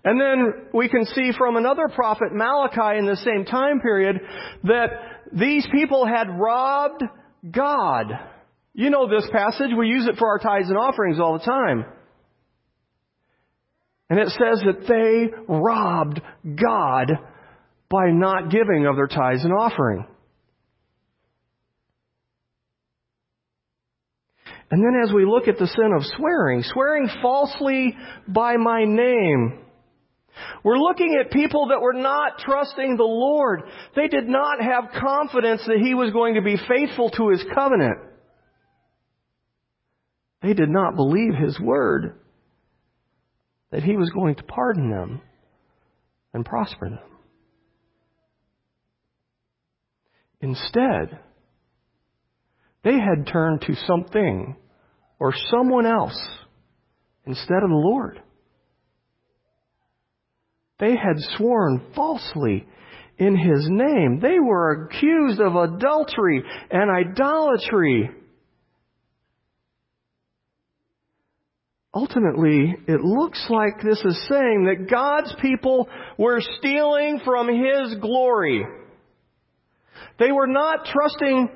And 0.05 0.21
then 0.21 0.67
we 0.75 0.89
can 0.89 1.07
see 1.07 1.33
from 1.37 1.57
another 1.57 1.89
prophet, 1.89 2.29
Malachi, 2.33 2.99
in 2.99 3.07
the 3.07 3.17
same 3.17 3.47
time 3.47 3.81
period, 3.81 4.21
that 4.65 4.91
these 5.33 5.67
people 5.73 6.07
had 6.07 6.29
robbed 6.39 7.03
God. 7.51 8.13
You 8.75 8.91
know 8.91 9.09
this 9.09 9.29
passage. 9.33 9.71
We 9.77 9.89
use 9.89 10.07
it 10.07 10.17
for 10.19 10.29
our 10.29 10.39
tithes 10.39 10.69
and 10.69 10.77
offerings 10.77 11.19
all 11.19 11.39
the 11.39 11.45
time. 11.45 11.87
And 14.11 14.19
it 14.19 14.29
says 14.29 14.63
that 14.67 14.87
they 14.87 15.33
robbed 15.49 16.21
God 16.45 17.13
by 17.89 18.11
not 18.11 18.51
giving 18.51 18.87
of 18.87 18.97
their 18.97 19.07
tithes 19.07 19.45
and 19.45 19.53
offering. 19.53 20.07
And 24.75 24.83
then 24.83 25.01
as 25.05 25.13
we 25.13 25.25
look 25.25 25.47
at 25.47 25.57
the 25.57 25.69
sin 25.69 25.93
of 25.97 26.05
swearing, 26.17 26.65
swearing 26.65 27.09
falsely 27.23 27.97
by 28.27 28.57
my 28.57 28.83
name, 28.83 29.61
we're 30.65 30.79
looking 30.79 31.17
at 31.21 31.31
people 31.31 31.69
that 31.69 31.81
were 31.81 31.93
not 31.93 32.41
trusting 32.41 32.97
the 32.97 33.05
Lord. 33.05 33.63
They 33.95 34.09
did 34.09 34.27
not 34.27 34.61
have 34.61 35.01
confidence 35.01 35.63
that 35.69 35.79
He 35.79 35.95
was 35.95 36.11
going 36.11 36.35
to 36.35 36.43
be 36.43 36.57
faithful 36.57 37.11
to 37.11 37.29
His 37.29 37.45
covenant. 37.55 37.99
They 40.43 40.55
did 40.55 40.71
not 40.71 40.97
believe 40.97 41.35
His 41.37 41.57
word 41.61 42.19
that 43.71 43.85
He 43.85 43.97
was 43.97 44.11
going 44.11 44.35
to 44.35 44.43
pardon 44.43 44.91
them 44.91 45.21
and 46.33 46.45
prosper 46.45 46.91
them. 46.91 46.99
Instead, 50.41 51.21
they 52.83 52.99
had 52.99 53.29
turned 53.29 53.61
to 53.69 53.77
something 53.87 54.57
or 55.25 55.33
someone 55.51 55.87
else 55.87 56.21
instead 57.25 57.63
of 57.63 57.71
the 57.71 57.75
Lord. 57.75 58.21
They 60.79 60.91
had 60.91 61.17
sworn 61.39 61.81
falsely 61.97 62.67
in 63.17 63.35
his 63.35 63.67
name. 63.71 64.21
They 64.21 64.39
were 64.39 64.85
accused 64.85 65.41
of 65.41 65.57
adultery 65.57 66.43
and 66.71 66.91
idolatry. 66.91 68.11
Ultimately, 71.95 72.75
it 72.87 73.01
looks 73.01 73.47
like 73.49 73.83
this 73.83 74.05
is 74.05 74.27
saying 74.29 74.67
that 74.67 74.91
God's 74.91 75.35
people 75.41 75.89
were 76.19 76.43
stealing 76.59 77.21
from 77.25 77.49
His 77.49 77.95
glory. 78.03 78.67
They 80.19 80.33
were 80.33 80.49
not 80.49 80.85
trusting 80.85 81.49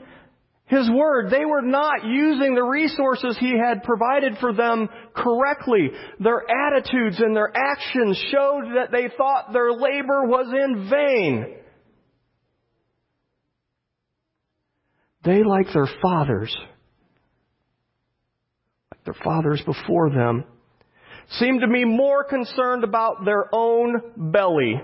his 0.68 0.88
Word. 0.90 1.30
They 1.30 1.44
were 1.44 1.62
not 1.62 2.04
using 2.04 2.54
the 2.54 2.62
resources 2.62 3.36
He 3.40 3.54
had 3.58 3.82
provided 3.82 4.36
for 4.38 4.52
them 4.52 4.88
correctly. 5.16 5.90
Their 6.20 6.42
attitudes 6.48 7.18
and 7.18 7.34
their 7.34 7.50
actions 7.56 8.22
showed 8.30 8.64
that 8.76 8.92
they 8.92 9.08
thought 9.16 9.52
their 9.52 9.72
labor 9.72 10.24
was 10.26 10.46
in 10.52 10.90
vain. 10.90 11.54
They, 15.24 15.42
like 15.42 15.66
their 15.72 15.88
fathers, 16.00 16.54
like 18.92 19.04
their 19.04 19.24
fathers 19.24 19.62
before 19.64 20.10
them, 20.10 20.44
seemed 21.32 21.62
to 21.62 21.68
be 21.68 21.84
more 21.84 22.24
concerned 22.24 22.84
about 22.84 23.24
their 23.24 23.46
own 23.52 24.00
belly, 24.16 24.80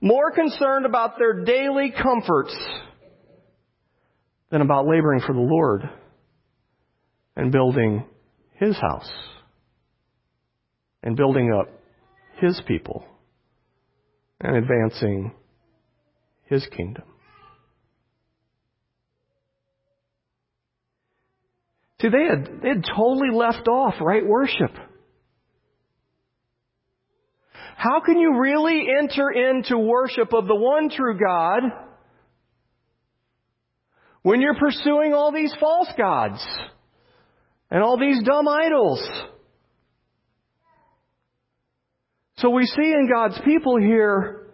more 0.00 0.32
concerned 0.32 0.86
about 0.86 1.18
their 1.18 1.44
daily 1.44 1.92
comforts 2.02 2.54
than 4.50 4.60
about 4.60 4.86
laboring 4.86 5.20
for 5.20 5.32
the 5.32 5.40
Lord 5.40 5.88
and 7.36 7.52
building 7.52 8.04
His 8.54 8.76
house 8.76 9.10
and 11.02 11.16
building 11.16 11.52
up 11.52 11.68
His 12.38 12.60
people 12.66 13.04
and 14.40 14.56
advancing 14.56 15.32
His 16.46 16.66
kingdom. 16.76 17.04
See, 22.00 22.08
they 22.08 22.24
had, 22.24 22.62
they 22.62 22.68
had 22.68 22.84
totally 22.96 23.28
left 23.32 23.68
off 23.68 23.94
right 24.00 24.26
worship. 24.26 24.72
How 27.76 28.00
can 28.00 28.18
you 28.18 28.38
really 28.38 28.86
enter 28.98 29.30
into 29.30 29.78
worship 29.78 30.32
of 30.34 30.46
the 30.46 30.54
one 30.54 30.90
true 30.90 31.18
God 31.18 31.62
when 34.22 34.40
you're 34.40 34.54
pursuing 34.54 35.14
all 35.14 35.32
these 35.32 35.54
false 35.58 35.88
gods 35.96 36.44
and 37.70 37.82
all 37.82 37.98
these 37.98 38.22
dumb 38.22 38.48
idols. 38.48 39.00
So 42.36 42.50
we 42.50 42.66
see 42.66 42.92
in 42.92 43.08
God's 43.12 43.38
people 43.44 43.78
here 43.78 44.46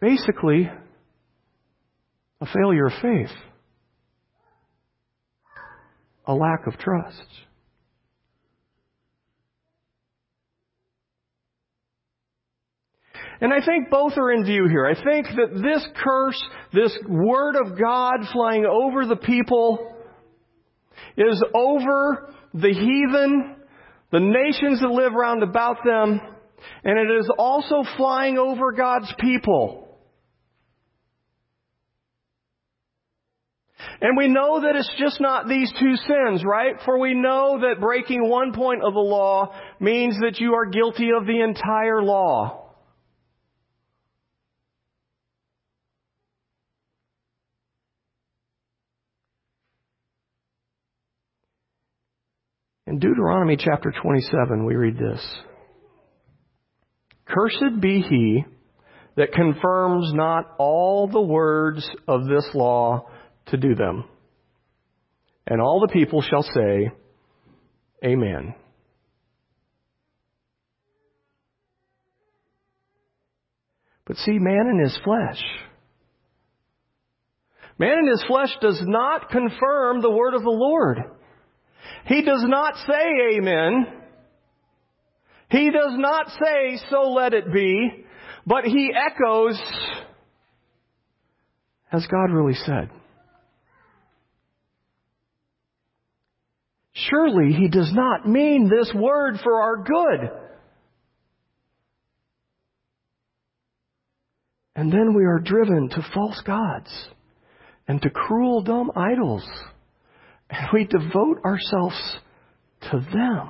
basically 0.00 0.70
a 2.40 2.46
failure 2.46 2.86
of 2.86 2.92
faith, 3.00 3.34
a 6.26 6.34
lack 6.34 6.66
of 6.66 6.78
trust. 6.78 7.45
And 13.40 13.52
I 13.52 13.64
think 13.64 13.90
both 13.90 14.12
are 14.16 14.32
in 14.32 14.44
view 14.44 14.66
here. 14.68 14.86
I 14.86 14.94
think 14.94 15.26
that 15.36 15.60
this 15.62 15.86
curse, 16.02 16.42
this 16.72 16.96
word 17.06 17.56
of 17.56 17.78
God 17.78 18.26
flying 18.32 18.64
over 18.64 19.04
the 19.04 19.16
people, 19.16 19.94
is 21.16 21.42
over 21.54 22.32
the 22.54 22.72
heathen, 22.72 23.56
the 24.10 24.20
nations 24.20 24.80
that 24.80 24.88
live 24.88 25.12
round 25.12 25.42
about 25.42 25.78
them, 25.84 26.20
and 26.84 26.98
it 26.98 27.18
is 27.18 27.30
also 27.38 27.84
flying 27.96 28.38
over 28.38 28.72
God's 28.72 29.12
people. 29.18 29.82
And 34.00 34.16
we 34.16 34.28
know 34.28 34.60
that 34.60 34.76
it's 34.76 34.94
just 34.98 35.20
not 35.20 35.48
these 35.48 35.72
two 35.80 35.96
sins, 35.96 36.44
right? 36.44 36.74
For 36.84 36.98
we 36.98 37.14
know 37.14 37.60
that 37.60 37.80
breaking 37.80 38.28
one 38.28 38.52
point 38.52 38.82
of 38.84 38.92
the 38.92 39.00
law 39.00 39.54
means 39.80 40.18
that 40.20 40.38
you 40.38 40.54
are 40.54 40.66
guilty 40.66 41.10
of 41.18 41.26
the 41.26 41.40
entire 41.40 42.02
law. 42.02 42.65
In 52.86 53.00
Deuteronomy 53.00 53.56
chapter 53.56 53.92
27, 54.00 54.64
we 54.64 54.76
read 54.76 54.96
this 54.96 55.20
Cursed 57.26 57.80
be 57.80 58.00
he 58.08 58.44
that 59.16 59.32
confirms 59.32 60.12
not 60.14 60.54
all 60.58 61.08
the 61.08 61.20
words 61.20 61.88
of 62.06 62.26
this 62.26 62.48
law 62.54 63.08
to 63.46 63.56
do 63.56 63.74
them. 63.74 64.04
And 65.48 65.60
all 65.60 65.80
the 65.80 65.92
people 65.92 66.22
shall 66.22 66.42
say, 66.42 66.90
Amen. 68.04 68.54
But 74.06 74.16
see, 74.18 74.38
man 74.38 74.68
in 74.70 74.78
his 74.84 74.96
flesh, 75.02 75.42
man 77.78 77.98
in 77.98 78.06
his 78.06 78.24
flesh 78.28 78.50
does 78.60 78.80
not 78.82 79.30
confirm 79.30 80.00
the 80.00 80.10
word 80.10 80.34
of 80.34 80.42
the 80.42 80.50
Lord. 80.50 80.98
He 82.06 82.22
does 82.22 82.44
not 82.46 82.74
say 82.86 83.36
amen. 83.36 83.86
He 85.50 85.70
does 85.70 85.92
not 85.96 86.28
say, 86.30 86.78
so 86.90 87.12
let 87.12 87.34
it 87.34 87.52
be, 87.52 88.04
but 88.46 88.64
he 88.64 88.90
echoes, 88.94 89.60
as 91.92 92.06
God 92.06 92.32
really 92.32 92.54
said. 92.54 92.90
Surely 96.94 97.52
he 97.52 97.68
does 97.68 97.92
not 97.92 98.26
mean 98.26 98.68
this 98.68 98.90
word 98.94 99.38
for 99.42 99.60
our 99.60 99.76
good. 99.76 100.30
And 104.74 104.92
then 104.92 105.14
we 105.14 105.24
are 105.24 105.38
driven 105.38 105.88
to 105.90 106.06
false 106.12 106.40
gods 106.44 106.90
and 107.88 108.00
to 108.02 108.10
cruel, 108.10 108.62
dumb 108.62 108.90
idols. 108.96 109.46
And 110.50 110.68
we 110.72 110.84
devote 110.84 111.44
ourselves 111.44 112.18
to 112.90 113.00
them. 113.12 113.48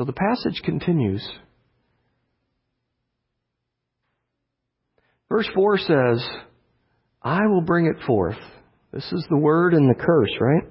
So 0.00 0.04
the 0.06 0.14
passage 0.14 0.62
continues. 0.64 1.22
Verse 5.28 5.48
4 5.54 5.78
says, 5.78 6.26
I 7.22 7.46
will 7.46 7.60
bring 7.60 7.84
it 7.84 8.02
forth. 8.06 8.38
This 8.94 9.04
is 9.12 9.26
the 9.28 9.36
word 9.36 9.74
and 9.74 9.90
the 9.90 9.94
curse, 9.94 10.32
right? 10.40 10.64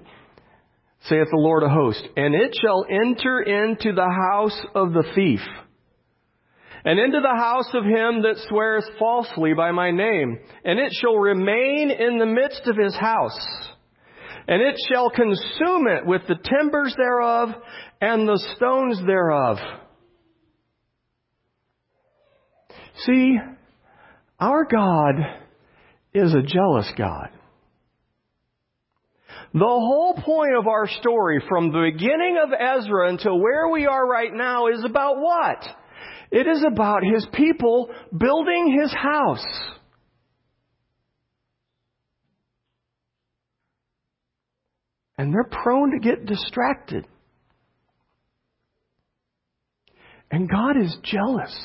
Saith 1.04 1.28
the 1.32 1.38
Lord 1.38 1.62
of 1.62 1.70
hosts. 1.70 2.02
And 2.18 2.34
it 2.34 2.58
shall 2.60 2.86
enter 2.90 3.40
into 3.40 3.94
the 3.94 4.10
house 4.10 4.60
of 4.74 4.94
the 4.94 5.04
thief, 5.14 5.40
and 6.86 7.00
into 7.00 7.20
the 7.22 7.36
house 7.36 7.70
of 7.74 7.84
him 7.84 8.22
that 8.22 8.46
sweareth 8.48 8.86
falsely 8.98 9.54
by 9.54 9.72
my 9.72 9.92
name, 9.92 10.40
and 10.64 10.80
it 10.80 10.94
shall 10.94 11.16
remain 11.16 11.92
in 11.92 12.18
the 12.18 12.26
midst 12.26 12.62
of 12.68 12.78
his 12.78 12.96
house. 12.96 13.40
And 14.48 14.62
it 14.62 14.76
shall 14.90 15.10
consume 15.10 15.88
it 15.88 16.06
with 16.06 16.24
the 16.28 16.36
timbers 16.36 16.96
thereof 16.98 17.50
and 18.02 18.28
the 18.28 18.42
stones 18.56 19.00
thereof. 19.06 19.58
See, 23.06 23.38
our 24.40 24.66
God 24.66 25.16
is 26.14 26.34
a 26.34 26.42
jealous 26.42 26.92
God. 26.98 27.30
The 29.54 29.60
whole 29.60 30.14
point 30.14 30.56
of 30.56 30.68
our 30.68 30.88
story 30.88 31.42
from 31.48 31.72
the 31.72 31.92
beginning 31.92 32.38
of 32.44 32.50
Ezra 32.52 33.10
until 33.10 33.40
where 33.40 33.68
we 33.70 33.86
are 33.86 34.08
right 34.08 34.34
now 34.34 34.68
is 34.68 34.84
about 34.84 35.18
what? 35.18 35.66
It 36.32 36.48
is 36.48 36.64
about 36.66 37.04
his 37.04 37.28
people 37.34 37.90
building 38.16 38.78
his 38.82 38.94
house. 38.94 39.46
And 45.18 45.34
they're 45.34 45.50
prone 45.64 45.92
to 45.92 46.00
get 46.00 46.26
distracted. 46.26 47.06
And 50.32 50.50
God 50.50 50.78
is 50.78 50.96
jealous. 51.04 51.58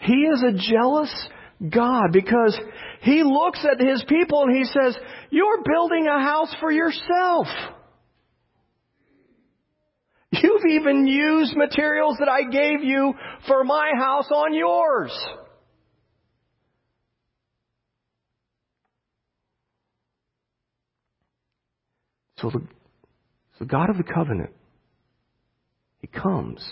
He 0.00 0.12
is 0.12 0.42
a 0.42 0.52
jealous 0.52 1.28
God 1.70 2.12
because 2.12 2.58
He 3.02 3.22
looks 3.22 3.64
at 3.64 3.84
His 3.84 4.04
people 4.08 4.42
and 4.42 4.56
He 4.56 4.64
says, 4.64 4.96
You're 5.30 5.62
building 5.64 6.06
a 6.08 6.20
house 6.20 6.54
for 6.60 6.72
yourself. 6.72 7.46
You've 10.32 10.64
even 10.70 11.06
used 11.06 11.54
materials 11.56 12.16
that 12.18 12.28
I 12.28 12.50
gave 12.50 12.82
you 12.82 13.12
for 13.46 13.64
my 13.64 13.92
house 13.98 14.30
on 14.30 14.54
yours. 14.54 15.12
So 22.38 22.50
the, 22.50 22.66
so 23.58 23.66
God 23.66 23.90
of 23.90 23.98
the 23.98 24.02
covenant, 24.02 24.50
He 25.98 26.06
comes 26.06 26.66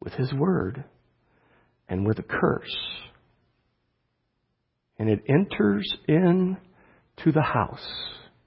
with 0.00 0.14
His 0.14 0.32
word 0.32 0.82
and 1.88 2.06
with 2.06 2.18
a 2.18 2.22
curse. 2.22 2.76
And 4.98 5.10
it 5.10 5.22
enters 5.28 5.92
in 6.08 6.56
to 7.22 7.32
the 7.32 7.42
house. 7.42 7.86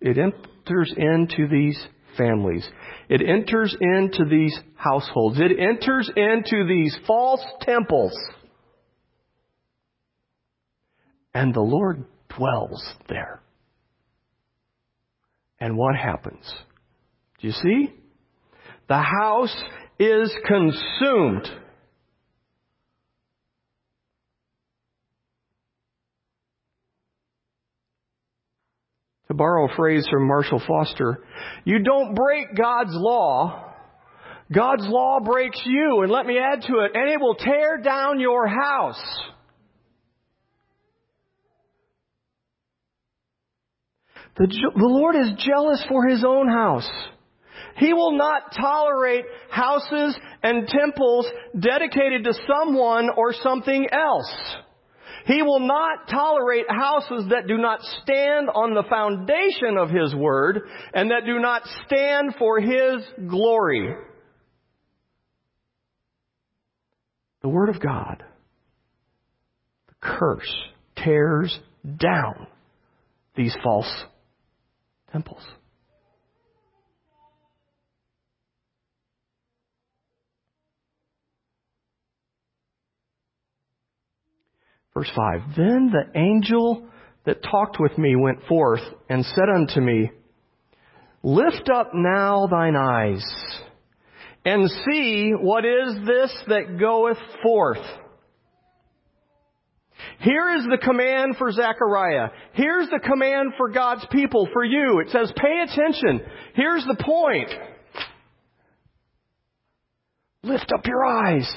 It 0.01 0.17
enters 0.17 0.93
into 0.97 1.47
these 1.47 1.77
families. 2.17 2.67
It 3.09 3.21
enters 3.21 3.75
into 3.79 4.25
these 4.29 4.57
households. 4.75 5.39
It 5.39 5.51
enters 5.59 6.09
into 6.15 6.65
these 6.67 6.97
false 7.05 7.43
temples. 7.61 8.13
And 11.33 11.53
the 11.53 11.61
Lord 11.61 12.05
dwells 12.35 12.83
there. 13.07 13.41
And 15.59 15.77
what 15.77 15.95
happens? 15.95 16.45
Do 17.39 17.47
you 17.47 17.53
see? 17.53 17.93
The 18.89 19.01
house 19.01 19.55
is 19.99 20.31
consumed. 20.45 21.47
To 29.27 29.33
borrow 29.33 29.69
a 29.69 29.75
phrase 29.75 30.07
from 30.09 30.25
Marshall 30.25 30.61
Foster, 30.65 31.21
you 31.65 31.79
don't 31.79 32.15
break 32.15 32.55
God's 32.55 32.93
law. 32.93 33.73
God's 34.53 34.87
law 34.87 35.19
breaks 35.19 35.61
you, 35.65 36.01
and 36.03 36.11
let 36.11 36.25
me 36.25 36.37
add 36.37 36.61
to 36.61 36.79
it, 36.79 36.91
and 36.93 37.09
it 37.09 37.19
will 37.19 37.35
tear 37.35 37.81
down 37.81 38.21
your 38.21 38.47
house. 38.47 39.01
The, 44.37 44.47
the 44.47 44.71
Lord 44.75 45.15
is 45.15 45.31
jealous 45.39 45.83
for 45.89 46.07
His 46.07 46.23
own 46.25 46.47
house. 46.47 46.89
He 47.77 47.93
will 47.93 48.17
not 48.17 48.53
tolerate 48.57 49.25
houses 49.49 50.15
and 50.41 50.67
temples 50.67 51.27
dedicated 51.59 52.23
to 52.23 52.33
someone 52.47 53.09
or 53.15 53.33
something 53.33 53.87
else. 53.91 54.31
He 55.27 55.41
will 55.43 55.59
not 55.59 56.07
tolerate 56.09 56.65
houses 56.69 57.25
that 57.31 57.47
do 57.47 57.57
not 57.57 57.81
stand 58.01 58.49
on 58.49 58.73
the 58.73 58.83
foundation 58.89 59.77
of 59.77 59.89
His 59.89 60.15
Word 60.15 60.61
and 60.93 61.11
that 61.11 61.25
do 61.25 61.39
not 61.39 61.63
stand 61.85 62.35
for 62.39 62.61
His 62.61 63.03
glory. 63.27 63.93
The 67.41 67.49
Word 67.49 67.67
of 67.67 67.81
God, 67.81 68.23
the 69.87 69.95
curse, 70.01 70.55
tears 71.03 71.59
down 71.97 72.47
these 73.35 73.55
false 73.61 74.03
temples. 75.11 75.43
Verse 84.97 85.11
5 85.15 85.41
Then 85.55 85.91
the 85.91 86.19
angel 86.19 86.87
that 87.27 87.43
talked 87.43 87.77
with 87.79 87.95
me 87.99 88.15
went 88.15 88.39
forth 88.47 88.81
and 89.07 89.23
said 89.23 89.47
unto 89.47 89.79
me, 89.79 90.09
Lift 91.21 91.69
up 91.71 91.91
now 91.93 92.47
thine 92.49 92.75
eyes 92.75 93.23
and 94.43 94.67
see 94.89 95.33
what 95.39 95.65
is 95.65 95.97
this 96.07 96.35
that 96.47 96.79
goeth 96.79 97.19
forth. 97.43 97.85
Here 100.21 100.55
is 100.57 100.63
the 100.63 100.79
command 100.83 101.35
for 101.37 101.51
Zechariah. 101.51 102.29
Here's 102.53 102.89
the 102.89 102.99
command 102.99 103.53
for 103.55 103.69
God's 103.69 104.05
people, 104.11 104.49
for 104.51 104.63
you. 104.63 104.99
It 105.05 105.11
says, 105.11 105.31
pay 105.35 105.61
attention. 105.63 106.21
Here's 106.55 106.85
the 106.85 107.03
point. 107.03 107.51
Lift 110.41 110.71
up 110.73 110.87
your 110.87 111.05
eyes 111.05 111.47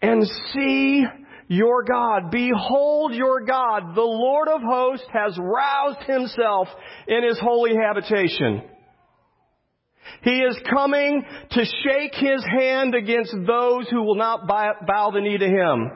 and 0.00 0.26
see 0.54 1.04
your 1.48 1.82
God. 1.82 2.30
Behold 2.30 3.14
your 3.14 3.44
God. 3.44 3.94
The 3.94 4.00
Lord 4.02 4.48
of 4.48 4.60
hosts 4.62 5.06
has 5.12 5.36
roused 5.38 6.02
himself 6.06 6.68
in 7.06 7.24
his 7.26 7.38
holy 7.40 7.74
habitation. 7.74 8.62
He 10.22 10.38
is 10.40 10.56
coming 10.70 11.24
to 11.50 11.64
shake 11.64 12.14
his 12.14 12.44
hand 12.44 12.94
against 12.94 13.34
those 13.46 13.88
who 13.88 14.02
will 14.02 14.16
not 14.16 14.46
bow 14.46 15.10
the 15.12 15.20
knee 15.20 15.38
to 15.38 15.46
him. 15.46 15.90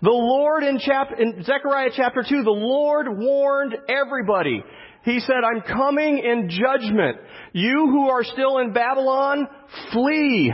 The 0.00 0.10
Lord 0.10 0.64
in, 0.64 0.78
chap- 0.78 1.18
in 1.18 1.42
Zechariah 1.42 1.90
chapter 1.94 2.22
2, 2.22 2.42
the 2.42 2.50
Lord 2.50 3.06
warned 3.10 3.76
everybody. 3.88 4.62
He 5.04 5.20
said, 5.20 5.36
I'm 5.44 5.60
coming 5.60 6.18
in 6.18 6.48
judgment. 6.48 7.18
You 7.52 7.86
who 7.90 8.08
are 8.08 8.24
still 8.24 8.58
in 8.58 8.72
Babylon, 8.72 9.46
flee. 9.92 10.52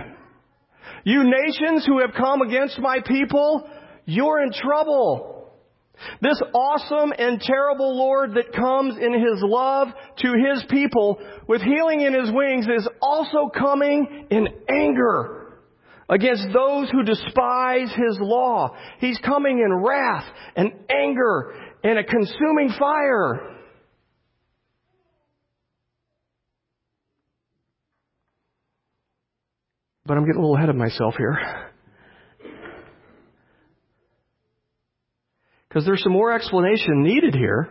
You 1.05 1.23
nations 1.25 1.85
who 1.87 2.01
have 2.01 2.15
come 2.15 2.41
against 2.41 2.79
my 2.79 2.99
people, 3.07 3.69
you're 4.07 4.43
in 4.43 4.53
trouble. 4.53 5.53
This 6.21 6.41
awesome 6.53 7.13
and 7.17 7.41
terrible 7.41 7.97
Lord 7.97 8.35
that 8.35 8.53
comes 8.53 8.97
in 8.97 9.13
His 9.13 9.43
love 9.43 9.89
to 10.19 10.29
His 10.29 10.65
people 10.69 11.19
with 11.47 11.63
healing 11.63 12.01
in 12.01 12.15
His 12.15 12.33
wings 12.33 12.67
is 12.67 12.89
also 13.01 13.51
coming 13.57 14.27
in 14.31 14.49
anger 14.69 15.61
against 16.09 16.49
those 16.53 16.91
who 16.91 17.03
despise 17.03 17.91
His 17.91 18.19
law. 18.21 18.75
He's 18.99 19.19
coming 19.19 19.61
in 19.61 19.73
wrath 19.73 20.25
and 20.57 20.73
anger 20.91 21.55
and 21.85 21.99
a 21.99 22.05
consuming 22.05 22.71
fire. 22.79 23.54
But 30.07 30.17
I'm 30.17 30.27
getting 30.27 30.41
a 30.41 30.43
little 30.43 30.57
ahead 30.57 30.69
of 30.69 30.77
myself 30.77 31.15
here. 31.17 31.39
Because 35.69 35.87
there's 35.87 36.03
some 36.03 36.13
more 36.13 36.33
explanation 36.33 37.03
needed 37.03 37.35
here. 37.35 37.71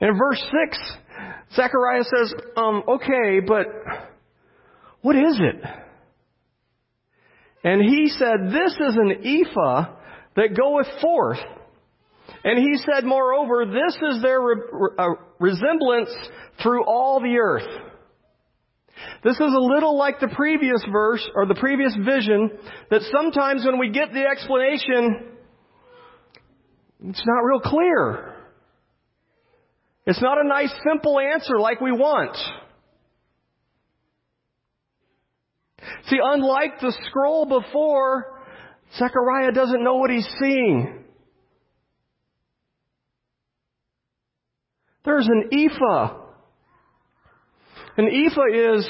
And 0.00 0.10
in 0.10 0.18
verse 0.18 0.40
6, 0.40 0.78
Zechariah 1.56 2.04
says, 2.04 2.34
um, 2.56 2.82
okay, 2.88 3.40
but 3.46 3.66
what 5.02 5.16
is 5.16 5.38
it? 5.40 5.62
And 7.64 7.82
he 7.82 8.08
said, 8.08 8.52
This 8.52 8.72
is 8.74 8.96
an 8.96 9.12
ephah 9.24 9.96
that 10.36 10.56
goeth 10.56 11.00
forth. 11.00 11.38
And 12.44 12.58
he 12.58 12.76
said, 12.78 13.04
moreover, 13.04 13.64
this 13.64 13.96
is 14.10 14.22
their 14.22 14.40
re- 14.40 14.56
uh, 14.98 15.08
resemblance 15.38 16.10
through 16.62 16.84
all 16.84 17.20
the 17.20 17.38
earth. 17.38 17.92
This 19.22 19.34
is 19.34 19.40
a 19.40 19.60
little 19.60 19.96
like 19.96 20.20
the 20.20 20.28
previous 20.28 20.84
verse 20.90 21.26
or 21.34 21.46
the 21.46 21.54
previous 21.54 21.94
vision 21.96 22.50
that 22.90 23.02
sometimes 23.10 23.64
when 23.64 23.78
we 23.78 23.90
get 23.90 24.12
the 24.12 24.24
explanation, 24.24 25.32
it's 27.04 27.24
not 27.26 27.40
real 27.44 27.60
clear. 27.60 28.34
It's 30.06 30.20
not 30.20 30.38
a 30.38 30.46
nice 30.46 30.72
simple 30.86 31.18
answer 31.18 31.58
like 31.58 31.80
we 31.80 31.92
want. 31.92 32.36
See, 36.08 36.18
unlike 36.22 36.80
the 36.80 36.94
scroll 37.08 37.46
before, 37.46 38.42
Zechariah 38.98 39.52
doesn't 39.52 39.82
know 39.82 39.96
what 39.96 40.10
he's 40.10 40.28
seeing. 40.40 41.04
There's 45.04 45.26
an 45.26 45.50
ephah. 45.52 46.23
An 47.96 48.08
ephah 48.08 48.76
is 48.76 48.88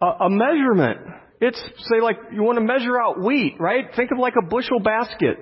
a, 0.00 0.06
a 0.24 0.30
measurement. 0.30 1.00
It's, 1.40 1.60
say, 1.90 2.00
like 2.00 2.16
you 2.32 2.42
want 2.42 2.58
to 2.58 2.64
measure 2.64 2.98
out 3.00 3.22
wheat, 3.22 3.56
right? 3.58 3.84
Think 3.94 4.10
of 4.12 4.18
like 4.18 4.34
a 4.42 4.46
bushel 4.46 4.80
basket. 4.80 5.36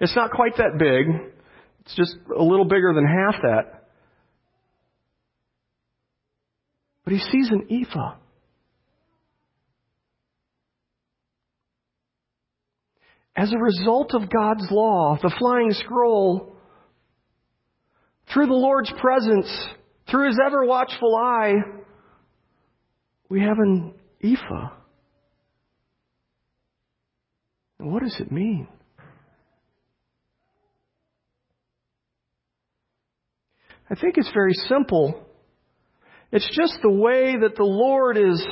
It's 0.00 0.14
not 0.14 0.30
quite 0.30 0.56
that 0.58 0.78
big. 0.78 1.32
It's 1.80 1.94
just 1.96 2.16
a 2.36 2.42
little 2.42 2.64
bigger 2.64 2.92
than 2.94 3.04
half 3.04 3.42
that. 3.42 3.88
But 7.04 7.14
he 7.14 7.18
sees 7.18 7.50
an 7.50 7.66
ephah. 7.70 8.14
As 13.34 13.52
a 13.52 13.58
result 13.58 14.14
of 14.14 14.28
God's 14.28 14.66
law, 14.70 15.16
the 15.20 15.34
flying 15.38 15.72
scroll, 15.72 16.56
through 18.32 18.46
the 18.46 18.52
Lord's 18.52 18.92
presence, 19.00 19.48
through 20.10 20.28
His 20.28 20.38
ever 20.44 20.64
watchful 20.64 21.16
eye, 21.16 21.54
we 23.30 23.40
have 23.40 23.58
an 23.58 23.94
ephah. 24.22 24.70
What 27.78 28.02
does 28.02 28.16
it 28.20 28.30
mean? 28.30 28.68
I 33.88 33.94
think 33.94 34.18
it's 34.18 34.30
very 34.34 34.52
simple. 34.68 35.26
It's 36.32 36.48
just 36.54 36.78
the 36.82 36.90
way 36.90 37.36
that 37.40 37.56
the 37.56 37.64
Lord 37.64 38.16
is 38.18 38.44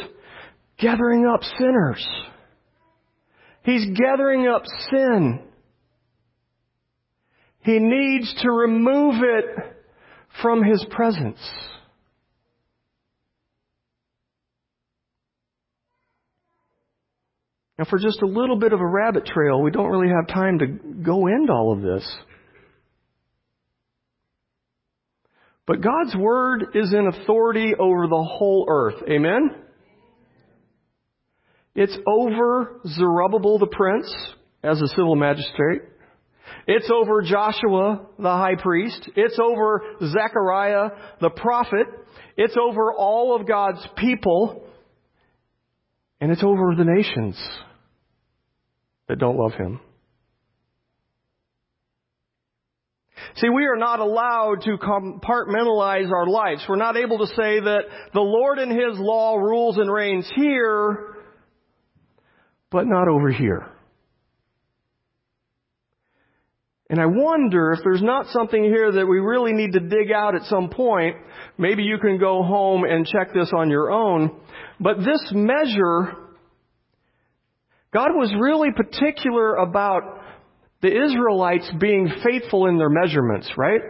gathering 0.78 1.26
up 1.26 1.42
sinners. 1.58 2.06
He's 3.64 3.86
gathering 3.98 4.48
up 4.48 4.62
sin. 4.90 5.40
He 7.60 7.78
needs 7.78 8.32
to 8.42 8.50
remove 8.50 9.16
it 9.22 9.44
from 10.40 10.62
His 10.64 10.84
presence. 10.90 11.38
Now, 17.78 17.84
for 17.88 17.98
just 17.98 18.20
a 18.22 18.26
little 18.26 18.58
bit 18.58 18.72
of 18.72 18.80
a 18.80 18.86
rabbit 18.86 19.24
trail, 19.24 19.62
we 19.62 19.70
don't 19.70 19.88
really 19.88 20.12
have 20.12 20.26
time 20.26 20.58
to 20.58 20.66
go 20.66 21.28
into 21.28 21.52
all 21.52 21.72
of 21.72 21.80
this. 21.80 22.04
But 25.64 25.80
God's 25.80 26.16
Word 26.16 26.68
is 26.74 26.92
in 26.92 27.06
authority 27.06 27.74
over 27.78 28.08
the 28.08 28.22
whole 28.22 28.66
earth. 28.68 28.96
Amen? 29.08 29.50
It's 31.76 31.96
over 32.04 32.80
Zerubbabel 32.84 33.60
the 33.60 33.68
prince 33.68 34.12
as 34.64 34.80
a 34.80 34.88
civil 34.88 35.14
magistrate. 35.14 35.82
It's 36.66 36.90
over 36.90 37.22
Joshua 37.22 38.06
the 38.18 38.28
high 38.28 38.56
priest. 38.60 39.08
It's 39.14 39.38
over 39.38 39.82
Zechariah 40.00 40.90
the 41.20 41.30
prophet. 41.30 41.86
It's 42.36 42.56
over 42.56 42.92
all 42.92 43.36
of 43.36 43.46
God's 43.46 43.86
people. 43.96 44.64
And 46.20 46.32
it's 46.32 46.42
over 46.42 46.74
the 46.76 46.84
nations 46.84 47.38
that 49.08 49.18
don't 49.18 49.36
love 49.36 49.52
him. 49.54 49.80
See, 53.36 53.48
we 53.48 53.66
are 53.66 53.76
not 53.76 54.00
allowed 54.00 54.62
to 54.62 54.78
compartmentalize 54.78 56.10
our 56.10 56.26
lives. 56.26 56.64
We're 56.68 56.76
not 56.76 56.96
able 56.96 57.18
to 57.18 57.26
say 57.26 57.60
that 57.60 57.82
the 58.12 58.20
Lord 58.20 58.58
and 58.58 58.72
His 58.72 58.98
law 58.98 59.36
rules 59.36 59.76
and 59.76 59.92
reigns 59.92 60.30
here, 60.34 61.16
but 62.70 62.86
not 62.86 63.06
over 63.06 63.30
here. 63.30 63.66
And 66.90 67.00
I 67.00 67.06
wonder 67.06 67.72
if 67.72 67.80
there's 67.84 68.02
not 68.02 68.26
something 68.28 68.64
here 68.64 68.90
that 68.90 69.06
we 69.06 69.18
really 69.18 69.52
need 69.52 69.72
to 69.74 69.80
dig 69.80 70.10
out 70.10 70.34
at 70.34 70.42
some 70.44 70.70
point. 70.70 71.16
Maybe 71.58 71.82
you 71.82 71.98
can 71.98 72.18
go 72.18 72.42
home 72.42 72.84
and 72.84 73.06
check 73.06 73.34
this 73.34 73.52
on 73.54 73.68
your 73.68 73.92
own. 73.92 74.40
But 74.80 74.98
this 74.98 75.30
measure, 75.32 76.16
God 77.92 78.10
was 78.14 78.32
really 78.38 78.70
particular 78.72 79.56
about 79.56 80.02
the 80.82 80.88
Israelites 80.88 81.70
being 81.80 82.08
faithful 82.24 82.66
in 82.66 82.78
their 82.78 82.90
measurements, 82.90 83.50
right? 83.56 83.80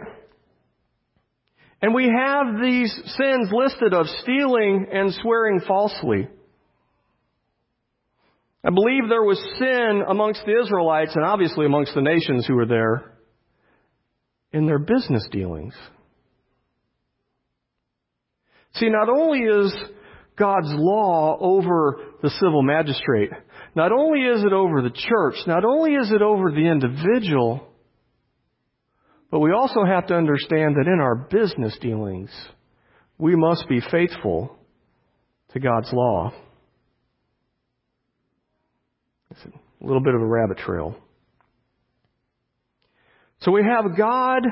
And 1.81 1.93
we 1.93 2.05
have 2.05 2.61
these 2.61 2.93
sins 3.17 3.49
listed 3.51 3.93
of 3.93 4.07
stealing 4.21 4.87
and 4.91 5.13
swearing 5.21 5.61
falsely. 5.67 6.27
I 8.63 8.69
believe 8.71 9.07
there 9.07 9.23
was 9.23 9.39
sin 9.57 10.03
amongst 10.07 10.41
the 10.45 10.59
Israelites 10.61 11.15
and 11.15 11.23
obviously 11.23 11.65
amongst 11.65 11.93
the 11.93 12.01
nations 12.01 12.45
who 12.45 12.55
were 12.55 12.65
there 12.65 13.13
in 14.51 14.65
their 14.65 14.79
business 14.79 15.25
dealings. 15.31 15.73
See, 18.73 18.89
not 18.89 19.09
only 19.09 19.39
is 19.39 19.73
God's 20.39 20.69
law 20.71 21.37
over 21.39 21.97
the 22.21 22.29
civil 22.29 22.63
magistrate, 22.63 23.29
not 23.75 23.91
only 23.91 24.21
is 24.21 24.43
it 24.43 24.53
over 24.53 24.81
the 24.81 24.89
church, 24.89 25.35
not 25.45 25.65
only 25.65 25.93
is 25.93 26.09
it 26.11 26.21
over 26.21 26.51
the 26.51 26.67
individual, 26.67 27.67
but 29.29 29.39
we 29.39 29.51
also 29.51 29.83
have 29.85 30.07
to 30.07 30.15
understand 30.15 30.75
that 30.75 30.87
in 30.87 30.99
our 30.99 31.15
business 31.15 31.77
dealings, 31.79 32.31
we 33.17 33.35
must 33.35 33.67
be 33.69 33.81
faithful 33.91 34.55
to 35.53 35.59
God's 35.59 35.91
law. 35.93 36.33
It's 39.31 39.41
a 39.45 39.85
little 39.85 40.01
bit 40.01 40.15
of 40.15 40.21
a 40.21 40.25
rabbit 40.25 40.57
trail. 40.57 40.95
So 43.41 43.51
we 43.51 43.63
have 43.63 43.97
God 43.97 44.43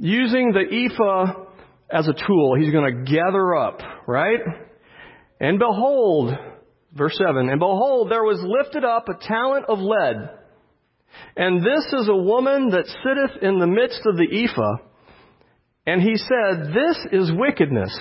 using 0.00 0.52
the 0.52 0.60
ephah 0.60 1.44
as 1.90 2.08
a 2.08 2.14
tool. 2.14 2.54
He's 2.58 2.72
going 2.72 3.04
to 3.04 3.12
gather 3.12 3.54
up, 3.54 3.80
right? 4.06 4.40
And 5.42 5.58
behold, 5.58 6.32
verse 6.96 7.18
7, 7.18 7.48
and 7.48 7.58
behold, 7.58 8.12
there 8.12 8.22
was 8.22 8.38
lifted 8.40 8.84
up 8.84 9.08
a 9.08 9.26
talent 9.26 9.66
of 9.68 9.80
lead. 9.80 10.30
And 11.36 11.58
this 11.58 11.84
is 12.00 12.08
a 12.08 12.16
woman 12.16 12.70
that 12.70 12.86
sitteth 12.86 13.42
in 13.42 13.58
the 13.58 13.66
midst 13.66 14.02
of 14.06 14.16
the 14.16 14.44
ephah. 14.44 14.76
And 15.84 16.00
he 16.00 16.14
said, 16.14 16.72
This 16.72 16.96
is 17.10 17.32
wickedness. 17.34 17.92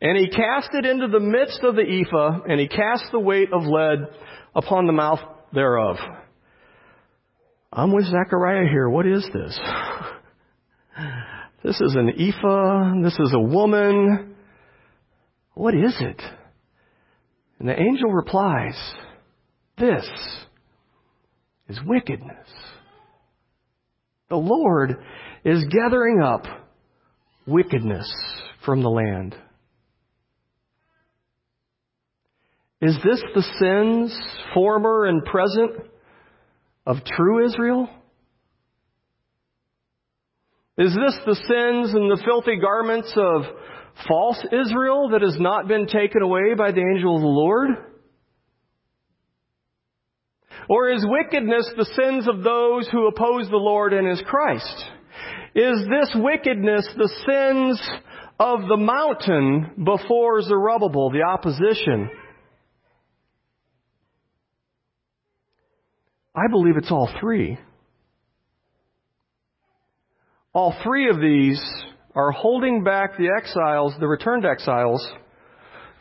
And 0.00 0.16
he 0.16 0.28
cast 0.30 0.70
it 0.72 0.86
into 0.86 1.06
the 1.08 1.20
midst 1.20 1.60
of 1.62 1.76
the 1.76 1.82
ephah, 1.82 2.40
and 2.48 2.58
he 2.58 2.66
cast 2.66 3.04
the 3.12 3.20
weight 3.20 3.52
of 3.52 3.64
lead 3.64 3.98
upon 4.56 4.86
the 4.86 4.92
mouth 4.94 5.20
thereof. 5.52 5.96
I'm 7.70 7.92
with 7.92 8.06
Zechariah 8.06 8.68
here. 8.70 8.88
What 8.88 9.06
is 9.06 9.28
this? 9.34 9.60
This 11.62 11.80
is 11.80 11.94
an 11.94 12.10
ephah. 12.10 13.02
This 13.02 13.18
is 13.18 13.32
a 13.34 13.40
woman. 13.40 14.36
What 15.54 15.74
is 15.74 15.96
it? 16.00 16.20
And 17.64 17.70
the 17.70 17.80
angel 17.80 18.10
replies, 18.12 18.74
This 19.78 20.04
is 21.66 21.80
wickedness. 21.86 22.46
The 24.28 24.36
Lord 24.36 24.98
is 25.46 25.64
gathering 25.70 26.20
up 26.22 26.42
wickedness 27.46 28.12
from 28.66 28.82
the 28.82 28.90
land. 28.90 29.34
Is 32.82 32.98
this 33.02 33.22
the 33.34 33.44
sins, 33.58 34.14
former 34.52 35.06
and 35.06 35.24
present, 35.24 35.88
of 36.86 36.98
true 37.16 37.46
Israel? 37.46 37.88
Is 40.76 40.92
this 40.92 41.16
the 41.24 41.36
sins 41.36 41.94
and 41.94 42.10
the 42.10 42.22
filthy 42.24 42.56
garments 42.56 43.12
of 43.16 43.42
false 44.08 44.44
Israel 44.46 45.10
that 45.10 45.22
has 45.22 45.38
not 45.38 45.68
been 45.68 45.86
taken 45.86 46.20
away 46.20 46.54
by 46.56 46.72
the 46.72 46.80
angel 46.80 47.14
of 47.14 47.22
the 47.22 47.28
Lord? 47.28 47.70
Or 50.68 50.90
is 50.90 51.06
wickedness 51.06 51.70
the 51.76 51.84
sins 51.84 52.26
of 52.26 52.42
those 52.42 52.88
who 52.90 53.06
oppose 53.06 53.48
the 53.50 53.56
Lord 53.56 53.92
and 53.92 54.08
his 54.08 54.22
Christ? 54.26 54.84
Is 55.54 55.86
this 55.88 56.10
wickedness 56.16 56.88
the 56.96 57.12
sins 57.26 57.80
of 58.40 58.66
the 58.68 58.76
mountain 58.76 59.84
before 59.84 60.42
Zerubbabel, 60.42 61.10
the 61.10 61.22
opposition? 61.22 62.10
I 66.34 66.48
believe 66.50 66.76
it's 66.76 66.90
all 66.90 67.08
three. 67.20 67.58
All 70.54 70.72
three 70.84 71.10
of 71.10 71.20
these 71.20 71.60
are 72.14 72.30
holding 72.30 72.84
back 72.84 73.18
the 73.18 73.28
exiles, 73.36 73.92
the 73.98 74.06
returned 74.06 74.46
exiles, 74.46 75.04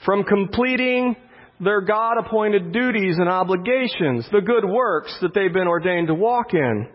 from 0.06 0.24
completing 0.24 1.16
their 1.60 1.82
God 1.82 2.18
appointed 2.20 2.72
duties 2.72 3.16
and 3.18 3.28
obligations, 3.28 4.28
the 4.32 4.42
good 4.42 4.64
works 4.64 5.18
that 5.22 5.34
they've 5.34 5.52
been 5.52 5.68
ordained 5.68 6.08
to 6.08 6.14
walk 6.14 6.54
in. 6.54 6.88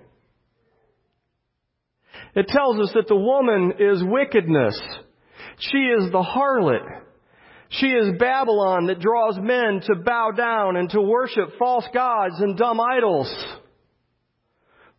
It 2.37 2.47
tells 2.47 2.79
us 2.79 2.92
that 2.94 3.09
the 3.09 3.16
woman 3.16 3.73
is 3.81 4.05
wickedness. 4.05 4.81
She 5.59 5.79
is 5.79 6.12
the 6.12 6.23
harlot. 6.23 7.03
She 7.71 7.88
is 7.88 8.18
Babylon 8.21 8.87
that 8.87 9.01
draws 9.01 9.37
men 9.37 9.81
to 9.87 9.97
bow 9.97 10.31
down 10.31 10.77
and 10.77 10.88
to 10.90 11.01
worship 11.01 11.59
false 11.59 11.87
gods 11.92 12.35
and 12.38 12.57
dumb 12.57 12.81
idols. 12.81 13.35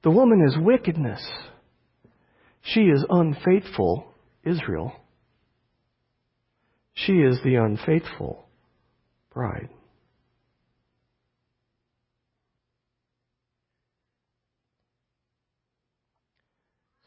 The 0.04 0.12
woman 0.12 0.46
is 0.46 0.58
wickedness. 0.60 1.22
She 2.74 2.82
is 2.82 3.06
unfaithful 3.10 4.14
Israel. 4.44 4.94
She 6.94 7.14
is 7.14 7.40
the 7.44 7.56
unfaithful 7.56 8.46
bride. 9.34 9.70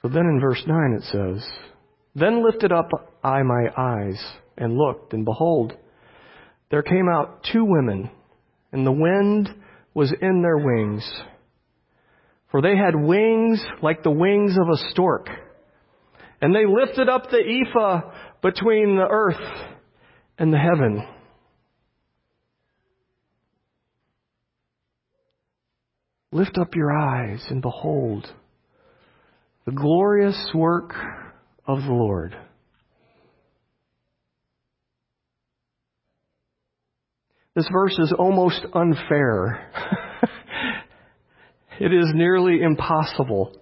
So 0.01 0.09
then 0.09 0.27
in 0.27 0.41
verse 0.41 0.63
9 0.67 0.93
it 0.95 1.05
says, 1.05 1.49
Then 2.17 2.45
lifted 2.45 2.73
up 2.73 2.89
I 3.23 3.43
my 3.43 3.69
eyes 3.77 4.21
and 4.57 4.77
looked, 4.77 5.13
and 5.13 5.25
behold, 5.25 5.75
there 6.71 6.83
came 6.83 7.09
out 7.09 7.45
two 7.53 7.65
women, 7.65 8.11
and 8.73 8.85
the 8.85 8.91
wind 8.91 9.49
was 9.95 10.13
in 10.21 10.43
their 10.43 10.59
wings. 10.59 11.09
For 12.51 12.61
they 12.61 12.77
had 12.77 12.97
wings 12.97 13.63
like 13.81 14.03
the 14.03 14.11
wings 14.11 14.57
of 14.61 14.69
a 14.69 14.91
stork. 14.91 15.29
And 16.43 16.53
they 16.53 16.67
lifted 16.67 17.09
up 17.09 17.31
the 17.31 17.39
ephah 17.39 18.01
between 18.43 18.97
the 18.97 19.07
earth 19.09 19.37
and 20.37 20.53
the 20.53 20.59
heaven. 20.59 21.07
Lift 26.33 26.59
up 26.59 26.75
your 26.75 26.91
eyes 26.91 27.45
and 27.49 27.63
behold 27.63 28.27
the 29.67 29.73
glorious 29.73 30.51
work 30.53 30.95
of 31.65 31.83
the 31.83 31.93
Lord. 31.93 32.37
This 37.55 37.69
verse 37.71 37.97
is 38.01 38.13
almost 38.19 38.67
unfair. 38.73 39.71
it 41.79 41.93
is 41.93 42.11
nearly 42.15 42.63
impossible 42.63 43.55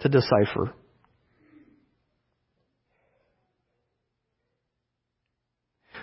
to 0.00 0.08
decipher. 0.08 0.74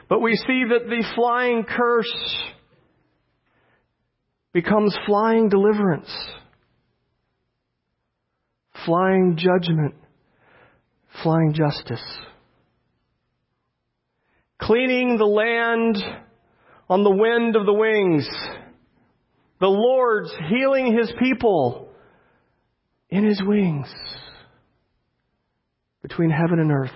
But 0.08 0.22
we 0.22 0.36
see 0.36 0.64
that 0.70 0.88
the 0.88 1.04
flying 1.16 1.64
curse 1.64 2.38
becomes 4.54 4.96
flying 5.06 5.50
deliverance, 5.50 6.10
flying 8.86 9.38
judgment, 9.38 9.96
flying 11.24 11.54
justice. 11.54 12.04
Cleaning 14.62 15.18
the 15.18 15.26
land 15.26 15.98
on 16.90 17.04
the 17.04 17.12
wind 17.12 17.56
of 17.56 17.66
the 17.66 17.74
wings. 17.74 18.28
The 19.60 19.68
Lord's 19.68 20.32
healing 20.50 20.96
His 20.98 21.12
people 21.20 21.90
in 23.10 23.26
His 23.26 23.42
wings 23.44 23.94
between 26.02 26.30
heaven 26.30 26.60
and 26.60 26.72
earth, 26.72 26.92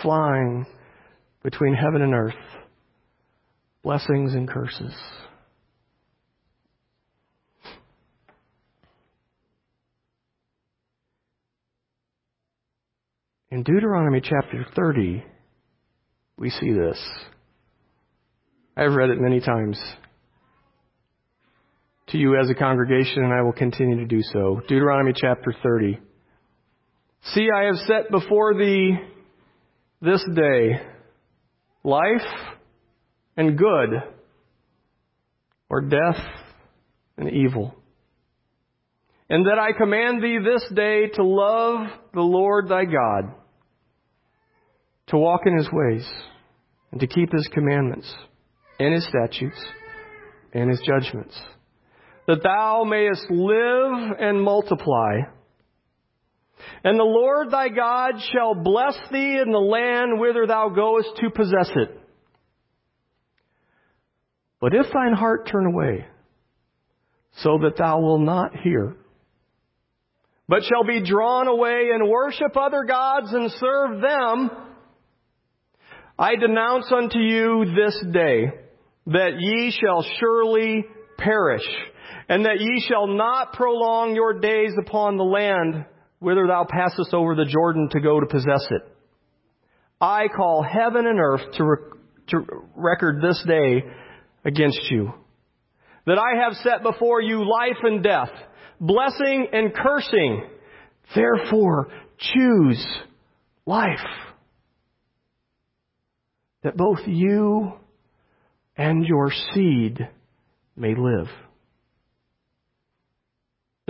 flying 0.00 0.66
between 1.42 1.74
heaven 1.74 2.02
and 2.02 2.14
earth, 2.14 2.34
blessings 3.82 4.34
and 4.34 4.48
curses. 4.48 4.94
In 13.50 13.64
Deuteronomy 13.64 14.20
chapter 14.20 14.64
30, 14.76 15.24
we 16.38 16.50
see 16.50 16.72
this. 16.72 16.98
I've 18.76 18.92
read 18.92 19.10
it 19.10 19.20
many 19.20 19.40
times 19.40 19.78
to 22.08 22.18
you 22.18 22.36
as 22.36 22.48
a 22.48 22.54
congregation, 22.54 23.24
and 23.24 23.32
I 23.32 23.42
will 23.42 23.52
continue 23.52 23.96
to 23.96 24.06
do 24.06 24.20
so. 24.32 24.60
Deuteronomy 24.68 25.12
chapter 25.14 25.54
30. 25.62 25.98
See, 27.34 27.48
I 27.54 27.64
have 27.64 27.76
set 27.86 28.10
before 28.10 28.54
thee 28.54 28.96
this 30.00 30.24
day 30.34 30.80
life 31.82 32.26
and 33.36 33.56
good, 33.56 33.90
or 35.68 35.80
death 35.82 36.20
and 37.16 37.30
evil. 37.30 37.74
And 39.28 39.46
that 39.46 39.58
I 39.58 39.72
command 39.78 40.22
thee 40.22 40.38
this 40.44 40.64
day 40.74 41.06
to 41.14 41.24
love 41.24 41.86
the 42.12 42.20
Lord 42.20 42.68
thy 42.68 42.84
God, 42.84 43.34
to 45.08 45.16
walk 45.16 45.42
in 45.46 45.56
his 45.56 45.68
ways, 45.72 46.06
and 46.90 47.00
to 47.00 47.06
keep 47.06 47.32
his 47.32 47.48
commandments, 47.52 48.12
and 48.78 48.92
his 48.92 49.06
statutes, 49.06 49.64
and 50.52 50.68
his 50.68 50.80
judgments, 50.84 51.40
that 52.26 52.42
thou 52.42 52.84
mayest 52.84 53.30
live 53.30 54.16
and 54.18 54.42
multiply. 54.42 55.18
And 56.84 56.98
the 56.98 57.04
Lord 57.04 57.50
thy 57.50 57.68
God 57.68 58.14
shall 58.32 58.54
bless 58.54 58.96
thee 59.10 59.38
in 59.38 59.52
the 59.52 59.58
land 59.58 60.18
whither 60.18 60.46
thou 60.46 60.68
goest 60.68 61.08
to 61.16 61.30
possess 61.30 61.70
it. 61.74 62.00
But 64.60 64.74
if 64.74 64.86
thine 64.92 65.14
heart 65.14 65.48
turn 65.50 65.66
away, 65.66 66.06
so 67.38 67.58
that 67.62 67.76
thou 67.78 68.00
wilt 68.00 68.20
not 68.20 68.56
hear, 68.56 68.96
but 70.48 70.64
shall 70.64 70.84
be 70.84 71.00
drawn 71.00 71.48
away 71.48 71.90
and 71.94 72.08
worship 72.08 72.56
other 72.56 72.84
gods 72.84 73.32
and 73.32 73.50
serve 73.52 74.00
them, 74.00 74.50
I 76.18 76.36
denounce 76.36 76.92
unto 76.92 77.18
you 77.18 77.64
this 77.74 78.04
day 78.12 78.52
that 79.06 79.38
ye 79.38 79.70
shall 79.70 80.04
surely 80.18 80.84
perish, 81.16 81.66
and 82.28 82.44
that 82.44 82.60
ye 82.60 82.84
shall 82.86 83.06
not 83.06 83.54
prolong 83.54 84.14
your 84.14 84.40
days 84.40 84.72
upon 84.78 85.16
the 85.16 85.24
land 85.24 85.86
whither 86.20 86.46
thou 86.46 86.66
passest 86.68 87.12
over 87.12 87.34
the 87.34 87.46
Jordan 87.46 87.88
to 87.92 88.00
go 88.00 88.20
to 88.20 88.26
possess 88.26 88.66
it. 88.70 88.82
I 90.00 90.28
call 90.28 90.62
heaven 90.62 91.06
and 91.06 91.18
earth 91.18 91.52
to, 91.56 91.76
to 92.28 92.46
record 92.76 93.20
this 93.22 93.42
day 93.46 93.82
against 94.44 94.90
you. 94.90 95.12
That 96.06 96.18
I 96.18 96.44
have 96.44 96.54
set 96.62 96.82
before 96.82 97.20
you 97.20 97.44
life 97.48 97.76
and 97.82 98.02
death, 98.02 98.30
blessing 98.80 99.48
and 99.52 99.74
cursing. 99.74 100.44
Therefore, 101.14 101.88
choose 102.18 102.86
life. 103.66 103.98
That 106.62 106.76
both 106.76 107.00
you 107.06 107.72
and 108.76 109.04
your 109.04 109.32
seed 109.52 110.08
may 110.76 110.94
live 110.94 111.28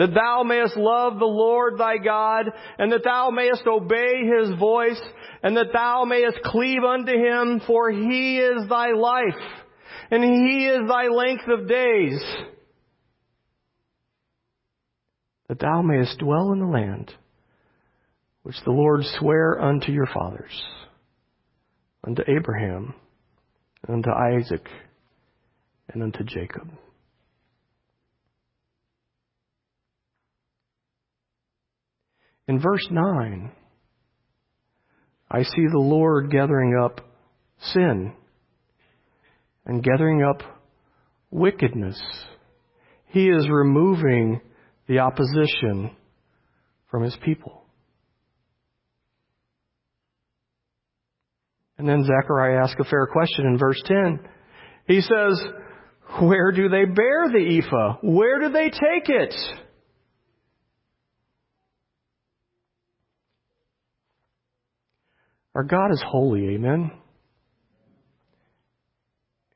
that 0.00 0.14
thou 0.14 0.42
mayest 0.42 0.76
love 0.76 1.20
the 1.20 1.24
Lord 1.24 1.78
thy 1.78 1.98
God, 1.98 2.46
and 2.78 2.90
that 2.90 3.04
thou 3.04 3.30
mayest 3.30 3.62
obey 3.68 4.24
his 4.24 4.58
voice, 4.58 5.00
and 5.44 5.56
that 5.56 5.72
thou 5.72 6.04
mayest 6.04 6.42
cleave 6.42 6.82
unto 6.82 7.12
him, 7.12 7.60
for 7.66 7.88
he 7.90 8.38
is 8.38 8.68
thy 8.68 8.90
life, 8.92 9.40
and 10.10 10.24
he 10.24 10.66
is 10.66 10.88
thy 10.88 11.06
length 11.06 11.46
of 11.46 11.68
days. 11.68 12.20
that 15.50 15.58
thou 15.58 15.82
mayest 15.82 16.16
dwell 16.20 16.52
in 16.52 16.60
the 16.60 16.64
land 16.64 17.12
which 18.44 18.54
the 18.64 18.70
Lord 18.70 19.00
sware 19.18 19.60
unto 19.60 19.90
your 19.90 20.06
fathers, 20.06 20.62
unto 22.06 22.22
Abraham, 22.28 22.94
and 23.82 23.96
unto 23.96 24.10
Isaac, 24.10 24.64
and 25.88 26.04
unto 26.04 26.22
Jacob. 26.22 26.68
In 32.50 32.58
verse 32.58 32.84
9, 32.90 33.52
I 35.30 35.42
see 35.44 35.66
the 35.70 35.78
Lord 35.78 36.32
gathering 36.32 36.76
up 36.84 37.00
sin 37.72 38.12
and 39.64 39.84
gathering 39.84 40.24
up 40.24 40.42
wickedness. 41.30 42.02
He 43.06 43.28
is 43.28 43.48
removing 43.48 44.40
the 44.88 44.98
opposition 44.98 45.92
from 46.90 47.04
his 47.04 47.16
people. 47.24 47.62
And 51.78 51.88
then 51.88 52.02
Zechariah 52.02 52.64
asks 52.64 52.80
a 52.80 52.90
fair 52.90 53.06
question 53.06 53.46
in 53.46 53.58
verse 53.58 53.80
10. 53.84 54.28
He 54.88 55.00
says, 55.02 55.40
Where 56.20 56.50
do 56.50 56.68
they 56.68 56.84
bear 56.84 57.28
the 57.28 57.60
ephah? 57.60 57.98
Where 58.02 58.40
do 58.40 58.48
they 58.48 58.70
take 58.70 59.08
it? 59.08 59.36
Our 65.60 65.64
God 65.64 65.92
is 65.92 66.02
holy, 66.06 66.54
amen? 66.54 66.90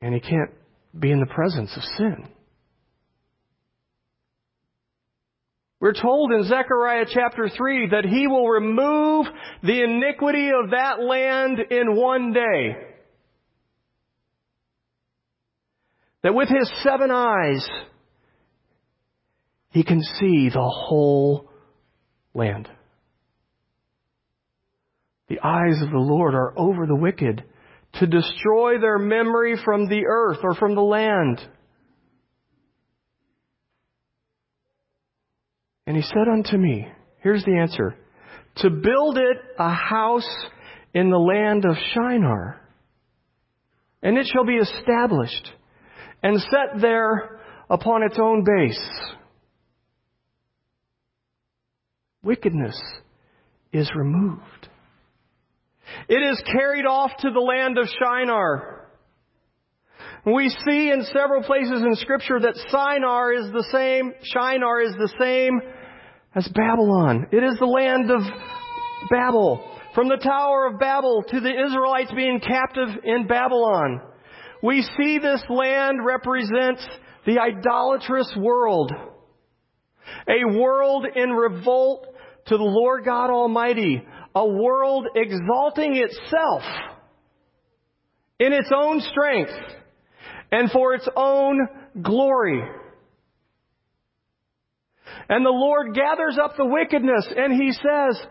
And 0.03 0.13
He 0.13 0.19
can't 0.19 0.51
be 0.99 1.09
in 1.09 1.19
the 1.19 1.25
presence 1.25 1.75
of 1.75 1.81
sin. 1.97 2.27
We're 5.79 5.99
told 5.99 6.31
in 6.31 6.43
Zechariah 6.43 7.07
chapter 7.11 7.49
3 7.49 7.89
that 7.89 8.05
He 8.05 8.27
will 8.27 8.47
remove 8.47 9.25
the 9.63 9.81
iniquity 9.81 10.49
of 10.49 10.69
that 10.69 11.01
land 11.01 11.57
in 11.71 11.95
one 11.95 12.33
day. 12.33 12.75
That 16.21 16.35
with 16.35 16.49
His 16.49 16.71
seven 16.83 17.09
eyes, 17.09 17.67
He 19.71 19.83
can 19.83 20.03
see 20.19 20.49
the 20.49 20.69
whole 20.71 21.49
land. 22.35 22.69
The 25.27 25.39
eyes 25.43 25.81
of 25.81 25.89
the 25.89 25.97
Lord 25.97 26.35
are 26.35 26.53
over 26.57 26.85
the 26.85 26.95
wicked 26.95 27.43
to 27.95 28.07
destroy 28.07 28.79
their 28.79 28.99
memory 28.99 29.55
from 29.63 29.87
the 29.87 30.05
earth 30.07 30.39
or 30.43 30.53
from 30.55 30.75
the 30.75 30.81
land. 30.81 31.41
And 35.87 35.95
he 35.95 36.03
said 36.03 36.27
unto 36.31 36.57
me, 36.57 36.87
here's 37.19 37.43
the 37.43 37.57
answer, 37.57 37.95
to 38.57 38.69
build 38.69 39.17
it 39.17 39.37
a 39.57 39.73
house 39.73 40.29
in 40.93 41.09
the 41.09 41.17
land 41.17 41.65
of 41.65 41.75
Shinar. 41.93 42.61
And 44.01 44.17
it 44.17 44.27
shall 44.31 44.45
be 44.45 44.55
established 44.55 45.49
and 46.21 46.39
set 46.39 46.81
there 46.81 47.39
upon 47.69 48.03
its 48.03 48.17
own 48.19 48.43
base. 48.43 48.89
Wickedness 52.23 52.79
is 53.71 53.91
removed. 53.95 54.69
It 56.07 56.15
is 56.15 56.41
carried 56.51 56.85
off 56.85 57.11
to 57.19 57.31
the 57.31 57.39
land 57.39 57.77
of 57.77 57.87
Shinar. 57.87 58.87
We 60.25 60.49
see 60.49 60.89
in 60.89 61.03
several 61.13 61.43
places 61.43 61.81
in 61.83 61.95
scripture 61.95 62.39
that 62.39 62.57
Shinar 62.71 63.31
is 63.33 63.51
the 63.51 63.65
same, 63.71 64.13
Shinar 64.23 64.81
is 64.81 64.93
the 64.93 65.13
same 65.19 65.61
as 66.33 66.47
Babylon. 66.47 67.27
It 67.31 67.43
is 67.43 67.59
the 67.59 67.65
land 67.65 68.09
of 68.09 68.21
Babel. 69.09 69.71
From 69.93 70.09
the 70.09 70.17
Tower 70.17 70.67
of 70.67 70.79
Babel 70.79 71.23
to 71.29 71.39
the 71.39 71.65
Israelites 71.65 72.11
being 72.13 72.39
captive 72.39 72.89
in 73.03 73.27
Babylon. 73.27 74.01
We 74.63 74.81
see 74.97 75.19
this 75.19 75.43
land 75.47 76.03
represents 76.03 76.85
the 77.25 77.39
idolatrous 77.39 78.35
world. 78.35 78.91
A 80.27 80.57
world 80.57 81.05
in 81.15 81.29
revolt 81.29 82.07
to 82.47 82.57
the 82.57 82.63
Lord 82.63 83.05
God 83.05 83.29
Almighty 83.29 84.03
a 84.35 84.45
world 84.45 85.07
exalting 85.15 85.95
itself 85.95 86.61
in 88.37 88.51
its 88.51 88.69
own 88.75 88.99
strength 88.99 89.53
and 90.51 90.69
for 90.69 90.93
its 90.93 91.07
own 91.15 91.67
glory. 92.01 92.61
And 95.29 95.45
the 95.45 95.49
Lord 95.49 95.95
gathers 95.95 96.37
up 96.41 96.57
the 96.57 96.65
wickedness 96.65 97.27
and 97.35 97.53
He 97.53 97.71
says, 97.71 98.21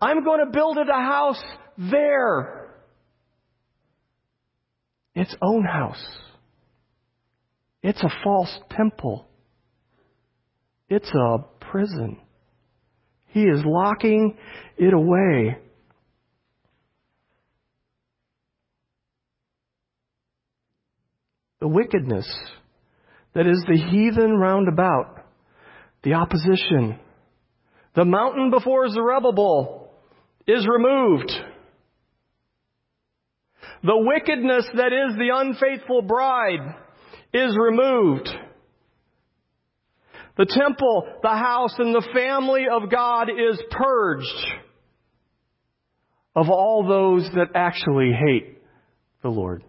I'm 0.00 0.24
going 0.24 0.44
to 0.44 0.50
build 0.52 0.78
it 0.78 0.88
a 0.88 0.92
house 0.92 1.42
there. 1.78 2.74
Its 5.14 5.34
own 5.40 5.64
house. 5.64 6.04
It's 7.82 8.02
a 8.02 8.10
false 8.24 8.58
temple. 8.70 9.26
It's 10.88 11.10
a 11.14 11.38
prison. 11.60 12.18
He 13.32 13.42
is 13.42 13.62
locking 13.64 14.36
it 14.76 14.92
away. 14.92 15.58
The 21.60 21.68
wickedness 21.68 22.26
that 23.34 23.46
is 23.46 23.64
the 23.66 23.78
heathen 23.78 24.36
roundabout, 24.36 25.24
the 26.02 26.14
opposition, 26.14 26.98
the 27.94 28.04
mountain 28.04 28.50
before 28.50 28.88
Zerubbabel 28.88 29.90
is 30.46 30.66
removed. 30.66 31.30
The 33.84 33.96
wickedness 33.96 34.66
that 34.74 34.92
is 34.92 35.16
the 35.16 35.30
unfaithful 35.34 36.02
bride 36.02 36.74
is 37.32 37.56
removed. 37.58 38.28
The 40.36 40.46
temple, 40.46 41.06
the 41.22 41.28
house, 41.28 41.74
and 41.78 41.94
the 41.94 42.08
family 42.14 42.64
of 42.70 42.90
God 42.90 43.28
is 43.28 43.60
purged 43.70 44.26
of 46.34 46.48
all 46.48 46.86
those 46.88 47.28
that 47.34 47.48
actually 47.54 48.12
hate 48.12 48.58
the 49.22 49.28
Lord. 49.28 49.62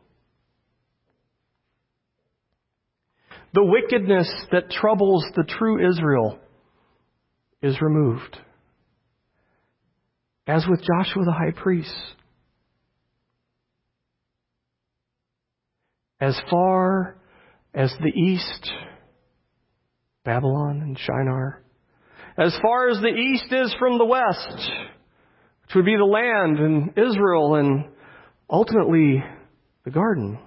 The 3.53 3.63
wickedness 3.63 4.31
that 4.51 4.71
troubles 4.71 5.25
the 5.35 5.43
true 5.43 5.87
Israel 5.87 6.39
is 7.61 7.79
removed. 7.81 8.37
As 10.47 10.65
with 10.67 10.81
Joshua 10.81 11.23
the 11.25 11.31
high 11.31 11.51
priest. 11.55 11.93
As 16.19 16.39
far 16.49 17.17
as 17.73 17.93
the 17.99 18.19
east 18.19 18.71
Babylon 20.23 20.81
and 20.81 20.97
Shinar. 20.97 21.61
As 22.37 22.57
far 22.61 22.89
as 22.89 22.99
the 22.99 23.07
east 23.07 23.51
is 23.51 23.75
from 23.77 23.97
the 23.97 24.05
west, 24.05 24.71
which 25.63 25.75
would 25.75 25.85
be 25.85 25.95
the 25.97 26.05
land 26.05 26.59
and 26.59 26.89
Israel 26.97 27.55
and 27.55 27.85
ultimately 28.49 29.23
the 29.83 29.91
garden. 29.91 30.39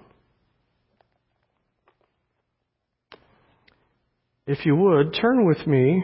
If 4.47 4.65
you 4.65 4.75
would, 4.75 5.13
turn 5.13 5.45
with 5.45 5.65
me 5.67 6.03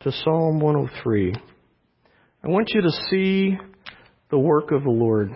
to 0.00 0.12
Psalm 0.12 0.60
103. 0.60 1.34
I 2.42 2.48
want 2.48 2.70
you 2.74 2.82
to 2.82 2.90
see 3.10 3.56
the 4.30 4.38
work 4.38 4.70
of 4.70 4.82
the 4.82 4.90
Lord. 4.90 5.30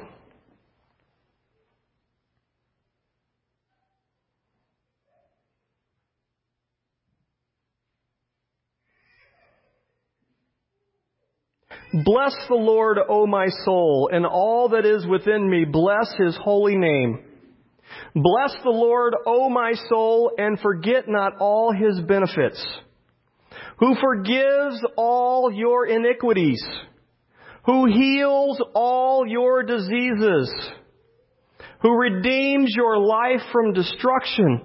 Bless 12.05 12.35
the 12.49 12.55
Lord, 12.55 12.99
O 13.09 13.27
my 13.27 13.47
soul, 13.65 14.11
and 14.13 14.27
all 14.27 14.69
that 14.71 14.85
is 14.85 15.07
within 15.07 15.49
me. 15.49 15.65
Bless 15.65 16.13
his 16.19 16.37
holy 16.37 16.77
name. 16.77 17.21
Bless 18.15 18.55
the 18.63 18.71
Lord, 18.71 19.15
O 19.27 19.49
my 19.49 19.73
soul, 19.89 20.33
and 20.37 20.61
forget 20.61 21.05
not 21.09 21.35
all 21.41 21.73
his 21.73 22.01
benefits. 22.03 22.65
Who 23.79 23.95
forgives 23.95 24.85
all 24.97 25.51
your 25.53 25.87
iniquities. 25.87 26.63
Who 27.65 27.87
heals 27.87 28.61
all 28.75 29.27
your 29.27 29.63
diseases. 29.63 30.53
Who 31.83 31.99
redeems 31.99 32.75
your 32.77 32.99
life 32.99 33.43
from 33.51 33.73
destruction. 33.73 34.63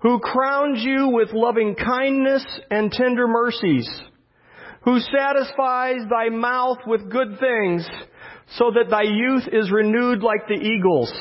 Who 0.00 0.20
crowns 0.20 0.82
you 0.82 1.08
with 1.08 1.32
loving 1.32 1.74
kindness 1.74 2.44
and 2.70 2.92
tender 2.92 3.26
mercies 3.26 3.88
who 4.88 5.00
satisfies 5.00 6.00
thy 6.08 6.30
mouth 6.30 6.78
with 6.86 7.10
good 7.10 7.38
things, 7.38 7.86
so 8.56 8.70
that 8.70 8.88
thy 8.88 9.02
youth 9.02 9.46
is 9.52 9.70
renewed 9.70 10.22
like 10.22 10.48
the 10.48 10.54
eagles. 10.54 11.12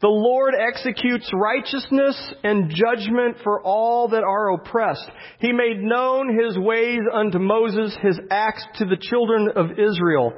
The 0.00 0.08
Lord 0.08 0.54
executes 0.58 1.30
righteousness 1.34 2.16
and 2.42 2.70
judgment 2.70 3.36
for 3.44 3.60
all 3.60 4.08
that 4.08 4.22
are 4.22 4.54
oppressed. 4.54 5.06
He 5.40 5.52
made 5.52 5.82
known 5.82 6.34
his 6.42 6.56
ways 6.56 7.00
unto 7.12 7.38
Moses, 7.38 7.94
his 8.00 8.18
acts 8.30 8.64
to 8.76 8.86
the 8.86 8.96
children 8.96 9.50
of 9.54 9.72
Israel. 9.72 10.32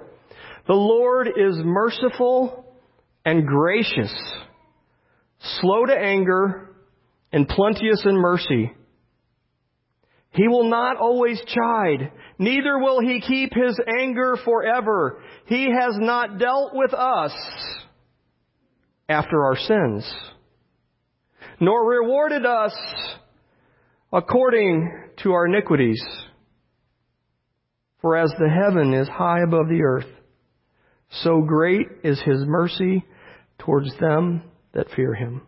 The 0.67 0.75
Lord 0.75 1.29
is 1.29 1.55
merciful 1.63 2.65
and 3.25 3.47
gracious, 3.47 4.13
slow 5.61 5.87
to 5.87 5.97
anger, 5.97 6.75
and 7.33 7.47
plenteous 7.47 8.03
in 8.05 8.17
mercy. 8.17 8.73
He 10.33 10.49
will 10.49 10.69
not 10.71 10.97
always 10.97 11.41
chide, 11.47 12.11
neither 12.39 12.79
will 12.79 13.01
he 13.01 13.21
keep 13.21 13.53
his 13.55 13.79
anger 13.99 14.37
forever. 14.45 15.23
He 15.47 15.65
has 15.65 15.95
not 15.99 16.39
dealt 16.39 16.75
with 16.75 16.95
us 16.95 17.33
after 19.09 19.45
our 19.45 19.57
sins, 19.57 20.11
nor 21.61 21.87
rewarded 21.87 22.47
us 22.47 22.73
according 24.11 24.91
to 25.23 25.33
our 25.33 25.47
iniquities. 25.47 26.03
For 28.01 28.17
as 28.17 28.33
the 28.39 28.49
heaven 28.49 28.95
is 28.95 29.09
high 29.09 29.43
above 29.43 29.69
the 29.69 29.83
earth, 29.83 30.09
so 31.23 31.43
great 31.43 31.87
is 32.03 32.21
his 32.23 32.43
mercy 32.47 33.05
towards 33.59 33.97
them 33.99 34.43
that 34.73 34.91
fear 34.97 35.15
him. 35.15 35.43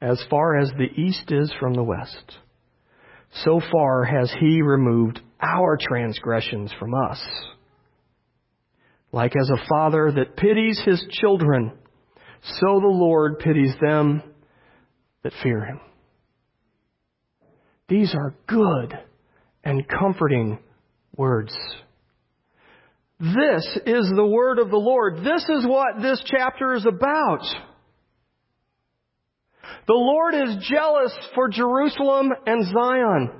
As 0.00 0.24
far 0.30 0.58
as 0.58 0.70
the 0.70 0.88
east 1.00 1.30
is 1.30 1.52
from 1.60 1.74
the 1.74 1.82
west, 1.82 2.38
so 3.32 3.60
far 3.72 4.04
has 4.04 4.32
he 4.40 4.62
removed 4.62 5.20
our 5.40 5.78
transgressions 5.80 6.72
from 6.78 6.94
us. 6.94 7.20
Like 9.12 9.34
as 9.36 9.50
a 9.50 9.68
father 9.68 10.12
that 10.12 10.36
pities 10.36 10.80
his 10.84 11.04
children, 11.10 11.72
so 12.42 12.80
the 12.80 12.86
Lord 12.86 13.38
pities 13.38 13.74
them 13.80 14.22
that 15.22 15.32
fear 15.42 15.64
him. 15.64 15.80
These 17.88 18.14
are 18.14 18.34
good 18.46 18.96
and 19.64 19.86
comforting 19.88 20.58
words. 21.16 21.56
This 23.18 23.78
is 23.84 24.10
the 24.14 24.26
word 24.26 24.58
of 24.58 24.70
the 24.70 24.76
Lord. 24.76 25.18
This 25.18 25.44
is 25.48 25.66
what 25.66 26.00
this 26.00 26.22
chapter 26.24 26.72
is 26.74 26.86
about. 26.86 27.44
The 29.86 29.94
Lord 29.94 30.34
is 30.34 30.68
jealous 30.68 31.12
for 31.34 31.48
Jerusalem 31.48 32.30
and 32.46 32.64
Zion. 32.66 33.30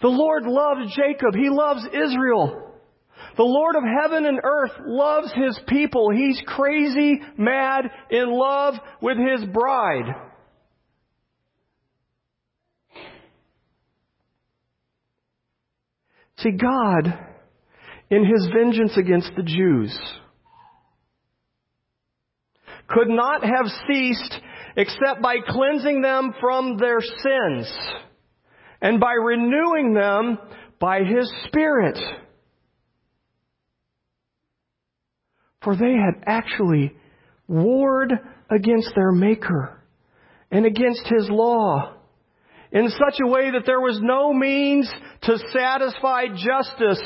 The 0.00 0.08
Lord 0.08 0.44
loves 0.44 0.94
Jacob. 0.96 1.34
He 1.34 1.48
loves 1.48 1.84
Israel. 1.86 2.72
The 3.36 3.44
Lord 3.44 3.76
of 3.76 3.82
heaven 3.82 4.26
and 4.26 4.40
earth 4.42 4.72
loves 4.84 5.32
His 5.32 5.58
people. 5.68 6.10
He's 6.10 6.42
crazy, 6.46 7.20
mad, 7.38 7.84
in 8.10 8.30
love 8.30 8.74
with 9.00 9.16
His 9.16 9.48
bride. 9.48 10.14
See, 16.38 16.50
God, 16.50 17.18
in 18.10 18.24
His 18.24 18.48
vengeance 18.54 18.96
against 18.96 19.30
the 19.36 19.44
Jews, 19.44 19.96
could 22.88 23.08
not 23.08 23.44
have 23.44 23.66
ceased 23.88 24.40
except 24.76 25.22
by 25.22 25.36
cleansing 25.46 26.02
them 26.02 26.34
from 26.40 26.76
their 26.78 27.00
sins 27.00 27.72
and 28.80 28.98
by 28.98 29.12
renewing 29.12 29.94
them 29.94 30.38
by 30.80 31.00
His 31.00 31.32
Spirit. 31.46 31.98
For 35.62 35.76
they 35.76 35.94
had 35.94 36.24
actually 36.26 36.92
warred 37.46 38.12
against 38.50 38.92
their 38.96 39.12
Maker 39.12 39.80
and 40.50 40.66
against 40.66 41.06
His 41.06 41.28
law 41.30 41.94
in 42.72 42.88
such 42.88 43.20
a 43.22 43.28
way 43.28 43.50
that 43.50 43.66
there 43.66 43.80
was 43.80 44.00
no 44.02 44.32
means 44.32 44.90
to 45.22 45.38
satisfy 45.52 46.24
justice, 46.28 47.02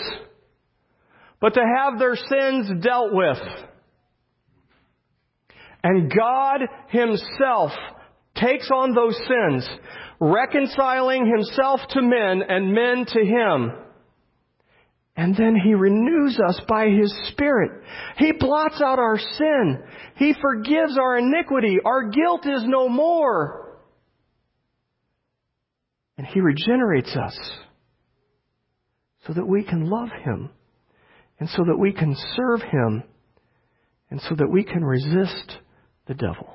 but 1.40 1.54
to 1.54 1.60
have 1.60 1.98
their 1.98 2.16
sins 2.16 2.82
dealt 2.82 3.12
with. 3.12 3.38
And 5.82 6.10
God 6.10 6.60
Himself 6.88 7.72
takes 8.34 8.70
on 8.70 8.94
those 8.94 9.16
sins, 9.16 9.68
reconciling 10.20 11.26
Himself 11.26 11.80
to 11.90 12.02
men 12.02 12.42
and 12.48 12.72
men 12.72 13.06
to 13.06 13.24
Him 13.24 13.72
and 15.16 15.34
then 15.34 15.56
He 15.56 15.74
renews 15.74 16.38
us 16.46 16.60
by 16.68 16.88
His 16.88 17.12
Spirit. 17.28 17.82
He 18.18 18.32
blots 18.32 18.82
out 18.84 18.98
our 18.98 19.18
sin. 19.18 19.82
He 20.16 20.34
forgives 20.40 20.98
our 20.98 21.16
iniquity. 21.16 21.78
Our 21.82 22.10
guilt 22.10 22.44
is 22.44 22.62
no 22.66 22.88
more. 22.88 23.78
And 26.18 26.26
He 26.26 26.40
regenerates 26.40 27.16
us 27.16 27.38
so 29.26 29.32
that 29.32 29.46
we 29.46 29.64
can 29.64 29.88
love 29.88 30.10
Him 30.22 30.50
and 31.40 31.48
so 31.48 31.64
that 31.66 31.78
we 31.78 31.92
can 31.92 32.14
serve 32.36 32.60
Him 32.60 33.02
and 34.10 34.20
so 34.20 34.34
that 34.34 34.50
we 34.50 34.64
can 34.64 34.84
resist 34.84 35.58
the 36.06 36.14
devil. 36.14 36.48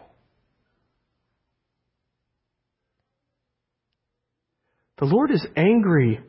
The 5.00 5.06
Lord 5.06 5.32
is 5.32 5.46
angry 5.56 6.22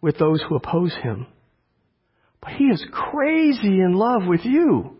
with 0.00 0.18
those 0.18 0.42
who 0.48 0.56
oppose 0.56 0.94
Him. 1.02 1.26
But 2.40 2.52
he 2.52 2.64
is 2.64 2.84
crazy 2.92 3.80
in 3.80 3.94
love 3.94 4.26
with 4.26 4.44
you. 4.44 4.96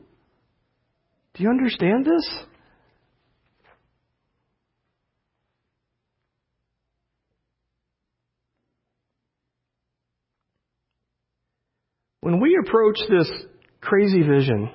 Do 1.35 1.43
you 1.43 1.51
understand 1.51 2.05
this? 2.05 2.29
When 12.21 12.41
we 12.41 12.59
approach 12.61 12.97
this 13.09 13.31
crazy 13.81 14.23
vision, 14.23 14.71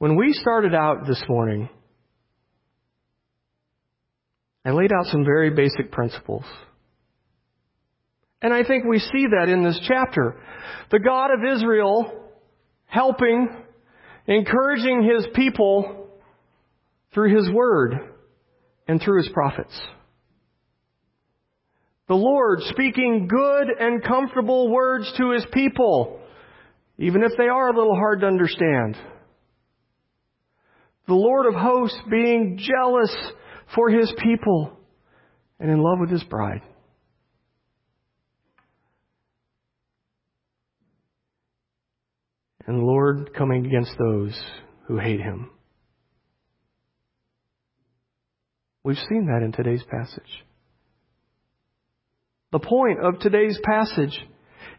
when 0.00 0.16
we 0.16 0.32
started 0.32 0.74
out 0.74 1.06
this 1.06 1.22
morning, 1.28 1.68
I 4.64 4.70
laid 4.70 4.90
out 4.92 5.12
some 5.12 5.26
very 5.26 5.50
basic 5.50 5.92
principles. 5.92 6.44
And 8.40 8.54
I 8.54 8.64
think 8.64 8.86
we 8.86 8.98
see 8.98 9.26
that 9.38 9.50
in 9.50 9.62
this 9.62 9.78
chapter. 9.86 10.40
The 10.90 11.00
God 11.00 11.32
of 11.32 11.54
Israel 11.54 12.14
helping, 12.86 13.46
encouraging 14.26 15.02
his 15.02 15.26
people 15.34 16.08
through 17.12 17.36
his 17.36 17.50
word 17.52 17.96
and 18.88 19.02
through 19.02 19.18
his 19.18 19.28
prophets. 19.34 19.78
The 22.08 22.14
Lord 22.14 22.60
speaking 22.70 23.28
good 23.28 23.68
and 23.78 24.02
comfortable 24.02 24.70
words 24.70 25.12
to 25.18 25.32
his 25.32 25.44
people, 25.52 26.20
even 26.96 27.22
if 27.22 27.32
they 27.36 27.48
are 27.48 27.68
a 27.68 27.76
little 27.76 27.96
hard 27.96 28.22
to 28.22 28.26
understand. 28.26 28.96
The 31.10 31.16
Lord 31.16 31.46
of 31.46 31.54
hosts 31.54 31.98
being 32.08 32.56
jealous 32.56 33.12
for 33.74 33.90
his 33.90 34.14
people 34.22 34.78
and 35.58 35.68
in 35.68 35.82
love 35.82 35.98
with 35.98 36.08
his 36.08 36.22
bride. 36.22 36.62
and 42.66 42.78
the 42.78 42.84
Lord 42.84 43.34
coming 43.34 43.66
against 43.66 43.90
those 43.98 44.40
who 44.86 44.98
hate 44.98 45.20
him. 45.20 45.50
We've 48.84 48.96
seen 48.96 49.26
that 49.26 49.42
in 49.42 49.50
today's 49.50 49.82
passage. 49.90 50.44
The 52.52 52.60
point 52.60 53.00
of 53.02 53.18
today's 53.18 53.58
passage 53.64 54.16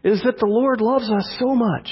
is 0.02 0.22
that 0.22 0.38
the 0.38 0.46
Lord 0.46 0.80
loves 0.80 1.10
us 1.10 1.36
so 1.38 1.54
much 1.54 1.90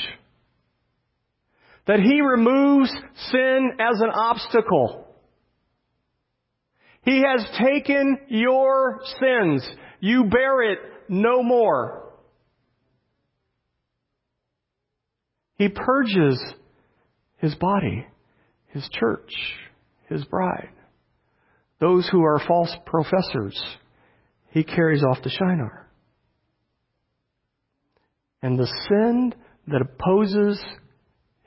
that 1.91 1.99
He 1.99 2.21
removes 2.21 2.89
sin 3.33 3.71
as 3.81 4.01
an 4.01 4.11
obstacle. 4.11 5.09
He 7.03 7.25
has 7.27 7.45
taken 7.61 8.17
your 8.29 9.01
sins. 9.19 9.69
You 9.99 10.27
bear 10.27 10.71
it 10.71 10.79
no 11.09 11.43
more. 11.43 12.13
He 15.57 15.69
purges 15.69 16.41
his 17.39 17.57
body, 17.57 18.07
his 18.69 18.89
church, 18.93 19.33
his 20.09 20.25
bride. 20.27 20.71
Those 21.81 22.09
who 22.09 22.23
are 22.23 22.41
false 22.47 22.73
professors, 22.87 23.61
he 24.53 24.63
carries 24.63 25.03
off 25.03 25.23
to 25.23 25.29
Shinar. 25.29 25.89
And 28.43 28.57
the 28.57 28.73
sin 28.89 29.35
that 29.67 29.83
opposes 29.83 30.63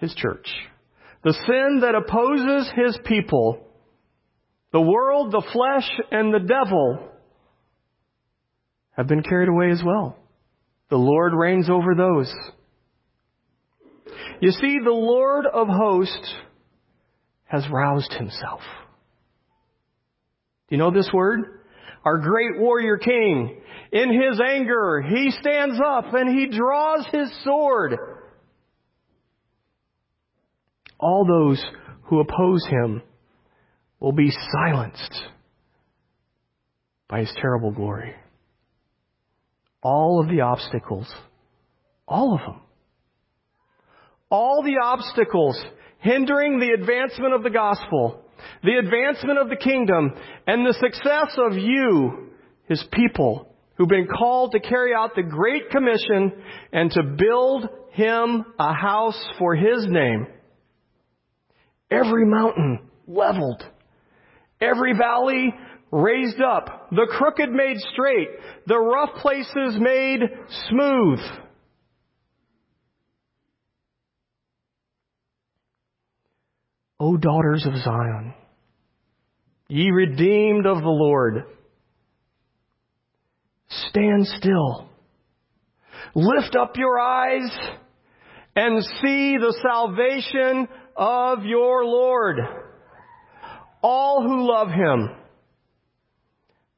his 0.04 0.14
church, 0.16 0.48
the 1.24 1.34
sin 1.34 1.80
that 1.82 1.96
opposes 1.96 2.70
his 2.76 3.00
people, 3.06 3.66
the 4.74 4.82
world, 4.82 5.32
the 5.32 5.44
flesh, 5.54 5.90
and 6.12 6.34
the 6.34 6.40
devil 6.40 7.10
have 8.92 9.08
been 9.08 9.24
carried 9.24 9.48
away 9.48 9.72
as 9.72 9.82
well. 9.84 10.18
The 10.90 10.98
Lord 10.98 11.34
reigns 11.34 11.70
over 11.70 11.96
those. 11.96 12.32
You 14.42 14.52
see, 14.52 14.80
the 14.84 14.92
Lord 14.92 15.46
of 15.46 15.68
hosts 15.70 16.34
has 17.46 17.66
roused 17.72 18.12
himself. 18.14 18.60
Do 20.68 20.76
you 20.76 20.78
know 20.78 20.92
this 20.92 21.10
word? 21.14 21.62
Our 22.04 22.18
great 22.18 22.60
warrior 22.60 22.98
king, 22.98 23.62
in 23.94 24.10
his 24.10 24.42
anger, 24.46 25.02
he 25.08 25.32
stands 25.40 25.80
up 25.80 26.14
and 26.14 26.38
he 26.38 26.48
draws 26.48 27.06
his 27.12 27.32
sword. 27.46 27.94
All 31.04 31.26
those 31.26 31.62
who 32.04 32.22
oppose 32.22 32.66
him 32.66 33.02
will 34.00 34.14
be 34.14 34.32
silenced 34.54 35.14
by 37.10 37.20
his 37.20 37.34
terrible 37.42 37.72
glory. 37.72 38.16
All 39.82 40.22
of 40.22 40.30
the 40.30 40.40
obstacles, 40.40 41.14
all 42.08 42.36
of 42.36 42.40
them, 42.40 42.62
all 44.30 44.64
the 44.64 44.78
obstacles 44.82 45.62
hindering 46.00 46.62
the 46.62 46.70
advancement 46.70 47.34
of 47.34 47.44
the 47.44 47.50
gospel, 47.50 48.22
the 48.64 48.78
advancement 48.78 49.40
of 49.40 49.50
the 49.50 49.58
kingdom, 49.58 50.14
and 50.48 50.66
the 50.66 50.74
success 50.80 51.36
of 51.38 51.58
you, 51.58 52.30
his 52.70 52.82
people, 52.94 53.54
who've 53.76 53.90
been 53.90 54.08
called 54.08 54.54
to 54.54 54.62
carry 54.62 54.94
out 54.96 55.16
the 55.16 55.24
Great 55.24 55.70
Commission 55.70 56.32
and 56.72 56.90
to 56.92 57.04
build 57.04 57.68
him 57.92 58.46
a 58.58 58.74
house 58.74 59.22
for 59.38 59.54
his 59.54 59.86
name. 59.86 60.28
Every 61.94 62.26
mountain 62.26 62.80
leveled. 63.08 63.64
Every 64.60 64.94
valley 64.98 65.54
raised 65.92 66.42
up. 66.42 66.90
The 66.92 67.08
crooked 67.10 67.52
made 67.52 67.78
straight. 67.94 68.30
The 68.66 68.80
rough 68.80 69.22
places 69.22 69.78
made 69.80 70.22
smooth. 70.70 71.20
O 77.00 77.18
daughters 77.18 77.66
of 77.68 77.76
Zion, 77.84 78.34
ye 79.68 79.92
redeemed 79.92 80.66
of 80.66 80.78
the 80.78 80.88
Lord, 80.88 81.44
stand 83.90 84.26
still. 84.26 84.88
Lift 86.16 86.56
up 86.56 86.78
your 86.78 86.98
eyes 86.98 87.50
and 88.56 88.82
see 89.02 89.38
the 89.38 89.54
salvation 89.62 90.70
of 90.96 91.44
your 91.46 91.86
Lord. 91.86 92.38
All 93.82 94.24
who 94.24 94.48
love 94.48 94.70
him. 94.70 95.10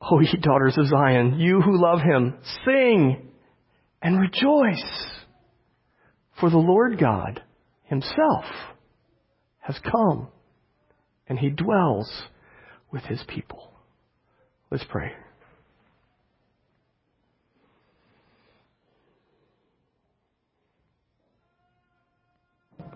O 0.01 0.19
ye 0.19 0.37
daughters 0.41 0.77
of 0.77 0.87
Zion, 0.87 1.39
you 1.39 1.61
who 1.61 1.81
love 1.81 1.99
him, 1.99 2.37
sing 2.65 3.29
and 4.01 4.19
rejoice. 4.19 5.11
For 6.39 6.49
the 6.49 6.57
Lord 6.57 6.99
God 6.99 7.41
himself 7.83 8.45
has 9.59 9.79
come 9.79 10.27
and 11.27 11.39
he 11.39 11.49
dwells 11.49 12.11
with 12.91 13.03
his 13.03 13.23
people. 13.27 13.71
Let's 14.69 14.85
pray. 14.89 15.11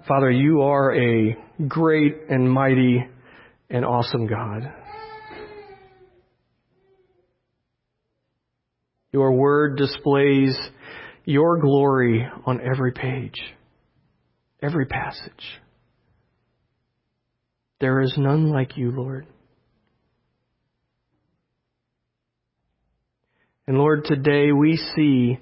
Father, 0.09 0.31
you 0.31 0.63
are 0.63 0.95
a 0.95 1.37
great 1.67 2.15
and 2.29 2.51
mighty 2.51 3.05
and 3.69 3.85
awesome 3.85 4.25
God. 4.25 4.63
Your 9.13 9.33
word 9.33 9.77
displays 9.77 10.57
your 11.25 11.59
glory 11.59 12.27
on 12.47 12.59
every 12.59 12.91
page, 12.91 13.39
every 14.63 14.87
passage. 14.87 15.61
There 17.79 18.01
is 18.01 18.15
none 18.17 18.49
like 18.49 18.77
you, 18.77 18.89
Lord. 18.89 19.27
And 23.67 23.77
Lord, 23.77 24.05
today 24.05 24.51
we 24.53 24.75
see 24.95 25.37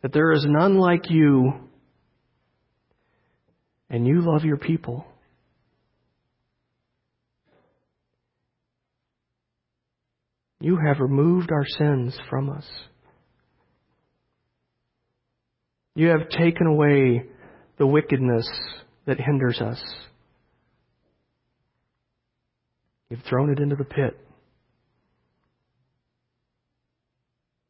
that 0.00 0.14
there 0.14 0.32
is 0.32 0.46
none 0.48 0.78
like 0.78 1.10
you, 1.10 1.68
and 3.92 4.06
you 4.06 4.22
love 4.22 4.44
your 4.44 4.56
people. 4.56 5.04
You 10.60 10.78
have 10.86 10.98
removed 10.98 11.50
our 11.52 11.66
sins 11.66 12.18
from 12.30 12.48
us. 12.48 12.64
You 15.94 16.08
have 16.08 16.30
taken 16.30 16.66
away 16.66 17.26
the 17.78 17.86
wickedness 17.86 18.48
that 19.06 19.20
hinders 19.20 19.60
us. 19.60 19.82
You've 23.10 23.22
thrown 23.28 23.50
it 23.52 23.58
into 23.58 23.76
the 23.76 23.84
pit. 23.84 24.18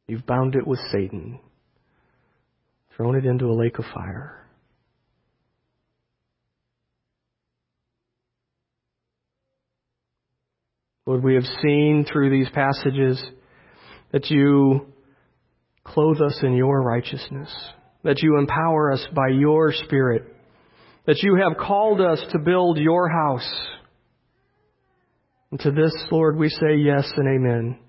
You've 0.07 0.25
bound 0.25 0.55
it 0.55 0.65
with 0.65 0.79
Satan, 0.91 1.39
thrown 2.95 3.17
it 3.17 3.25
into 3.25 3.47
a 3.47 3.59
lake 3.59 3.77
of 3.77 3.85
fire. 3.93 4.42
Lord, 11.05 11.21
we 11.21 11.35
have 11.35 11.43
seen 11.61 12.05
through 12.09 12.29
these 12.29 12.49
passages 12.53 13.21
that 14.13 14.29
you 14.29 14.87
clothe 15.83 16.21
us 16.21 16.39
in 16.43 16.53
your 16.53 16.81
righteousness, 16.81 17.53
that 18.03 18.21
you 18.21 18.37
empower 18.37 18.91
us 18.93 19.05
by 19.13 19.27
your 19.27 19.73
Spirit, 19.73 20.23
that 21.05 21.21
you 21.21 21.35
have 21.35 21.57
called 21.57 21.99
us 21.99 22.23
to 22.31 22.39
build 22.39 22.77
your 22.77 23.09
house. 23.09 23.49
And 25.51 25.59
to 25.59 25.71
this, 25.71 25.93
Lord, 26.09 26.37
we 26.37 26.47
say 26.47 26.77
yes 26.77 27.11
and 27.17 27.27
amen. 27.27 27.79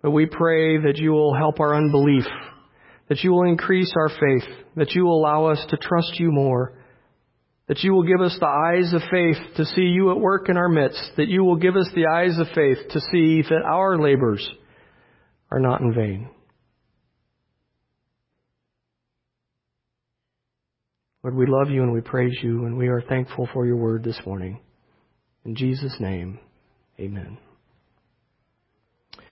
But 0.00 0.12
we 0.12 0.26
pray 0.26 0.78
that 0.78 0.98
you 0.98 1.10
will 1.10 1.34
help 1.34 1.58
our 1.58 1.74
unbelief, 1.74 2.24
that 3.08 3.24
you 3.24 3.32
will 3.32 3.48
increase 3.48 3.92
our 3.96 4.10
faith, 4.10 4.48
that 4.76 4.92
you 4.92 5.04
will 5.04 5.18
allow 5.18 5.46
us 5.46 5.64
to 5.70 5.76
trust 5.76 6.20
you 6.20 6.30
more, 6.30 6.78
that 7.68 7.82
you 7.82 7.92
will 7.92 8.02
give 8.02 8.20
us 8.20 8.36
the 8.38 8.46
eyes 8.46 8.92
of 8.92 9.00
faith 9.10 9.36
to 9.56 9.64
see 9.64 9.82
you 9.82 10.10
at 10.10 10.20
work 10.20 10.48
in 10.48 10.56
our 10.56 10.68
midst, 10.68 11.12
that 11.16 11.28
you 11.28 11.44
will 11.44 11.56
give 11.56 11.76
us 11.76 11.88
the 11.94 12.06
eyes 12.06 12.38
of 12.38 12.46
faith 12.54 12.78
to 12.90 13.00
see 13.00 13.42
that 13.42 13.62
our 13.66 13.98
labors 13.98 14.46
are 15.50 15.60
not 15.60 15.80
in 15.80 15.94
vain. 15.94 16.28
Lord, 21.22 21.36
we 21.36 21.46
love 21.46 21.70
you 21.70 21.82
and 21.82 21.92
we 21.92 22.02
praise 22.02 22.36
you 22.42 22.66
and 22.66 22.76
we 22.76 22.88
are 22.88 23.00
thankful 23.00 23.48
for 23.54 23.66
your 23.66 23.76
word 23.76 24.04
this 24.04 24.20
morning. 24.26 24.60
In 25.46 25.56
Jesus' 25.56 25.96
name, 25.98 26.38
amen. 27.00 27.38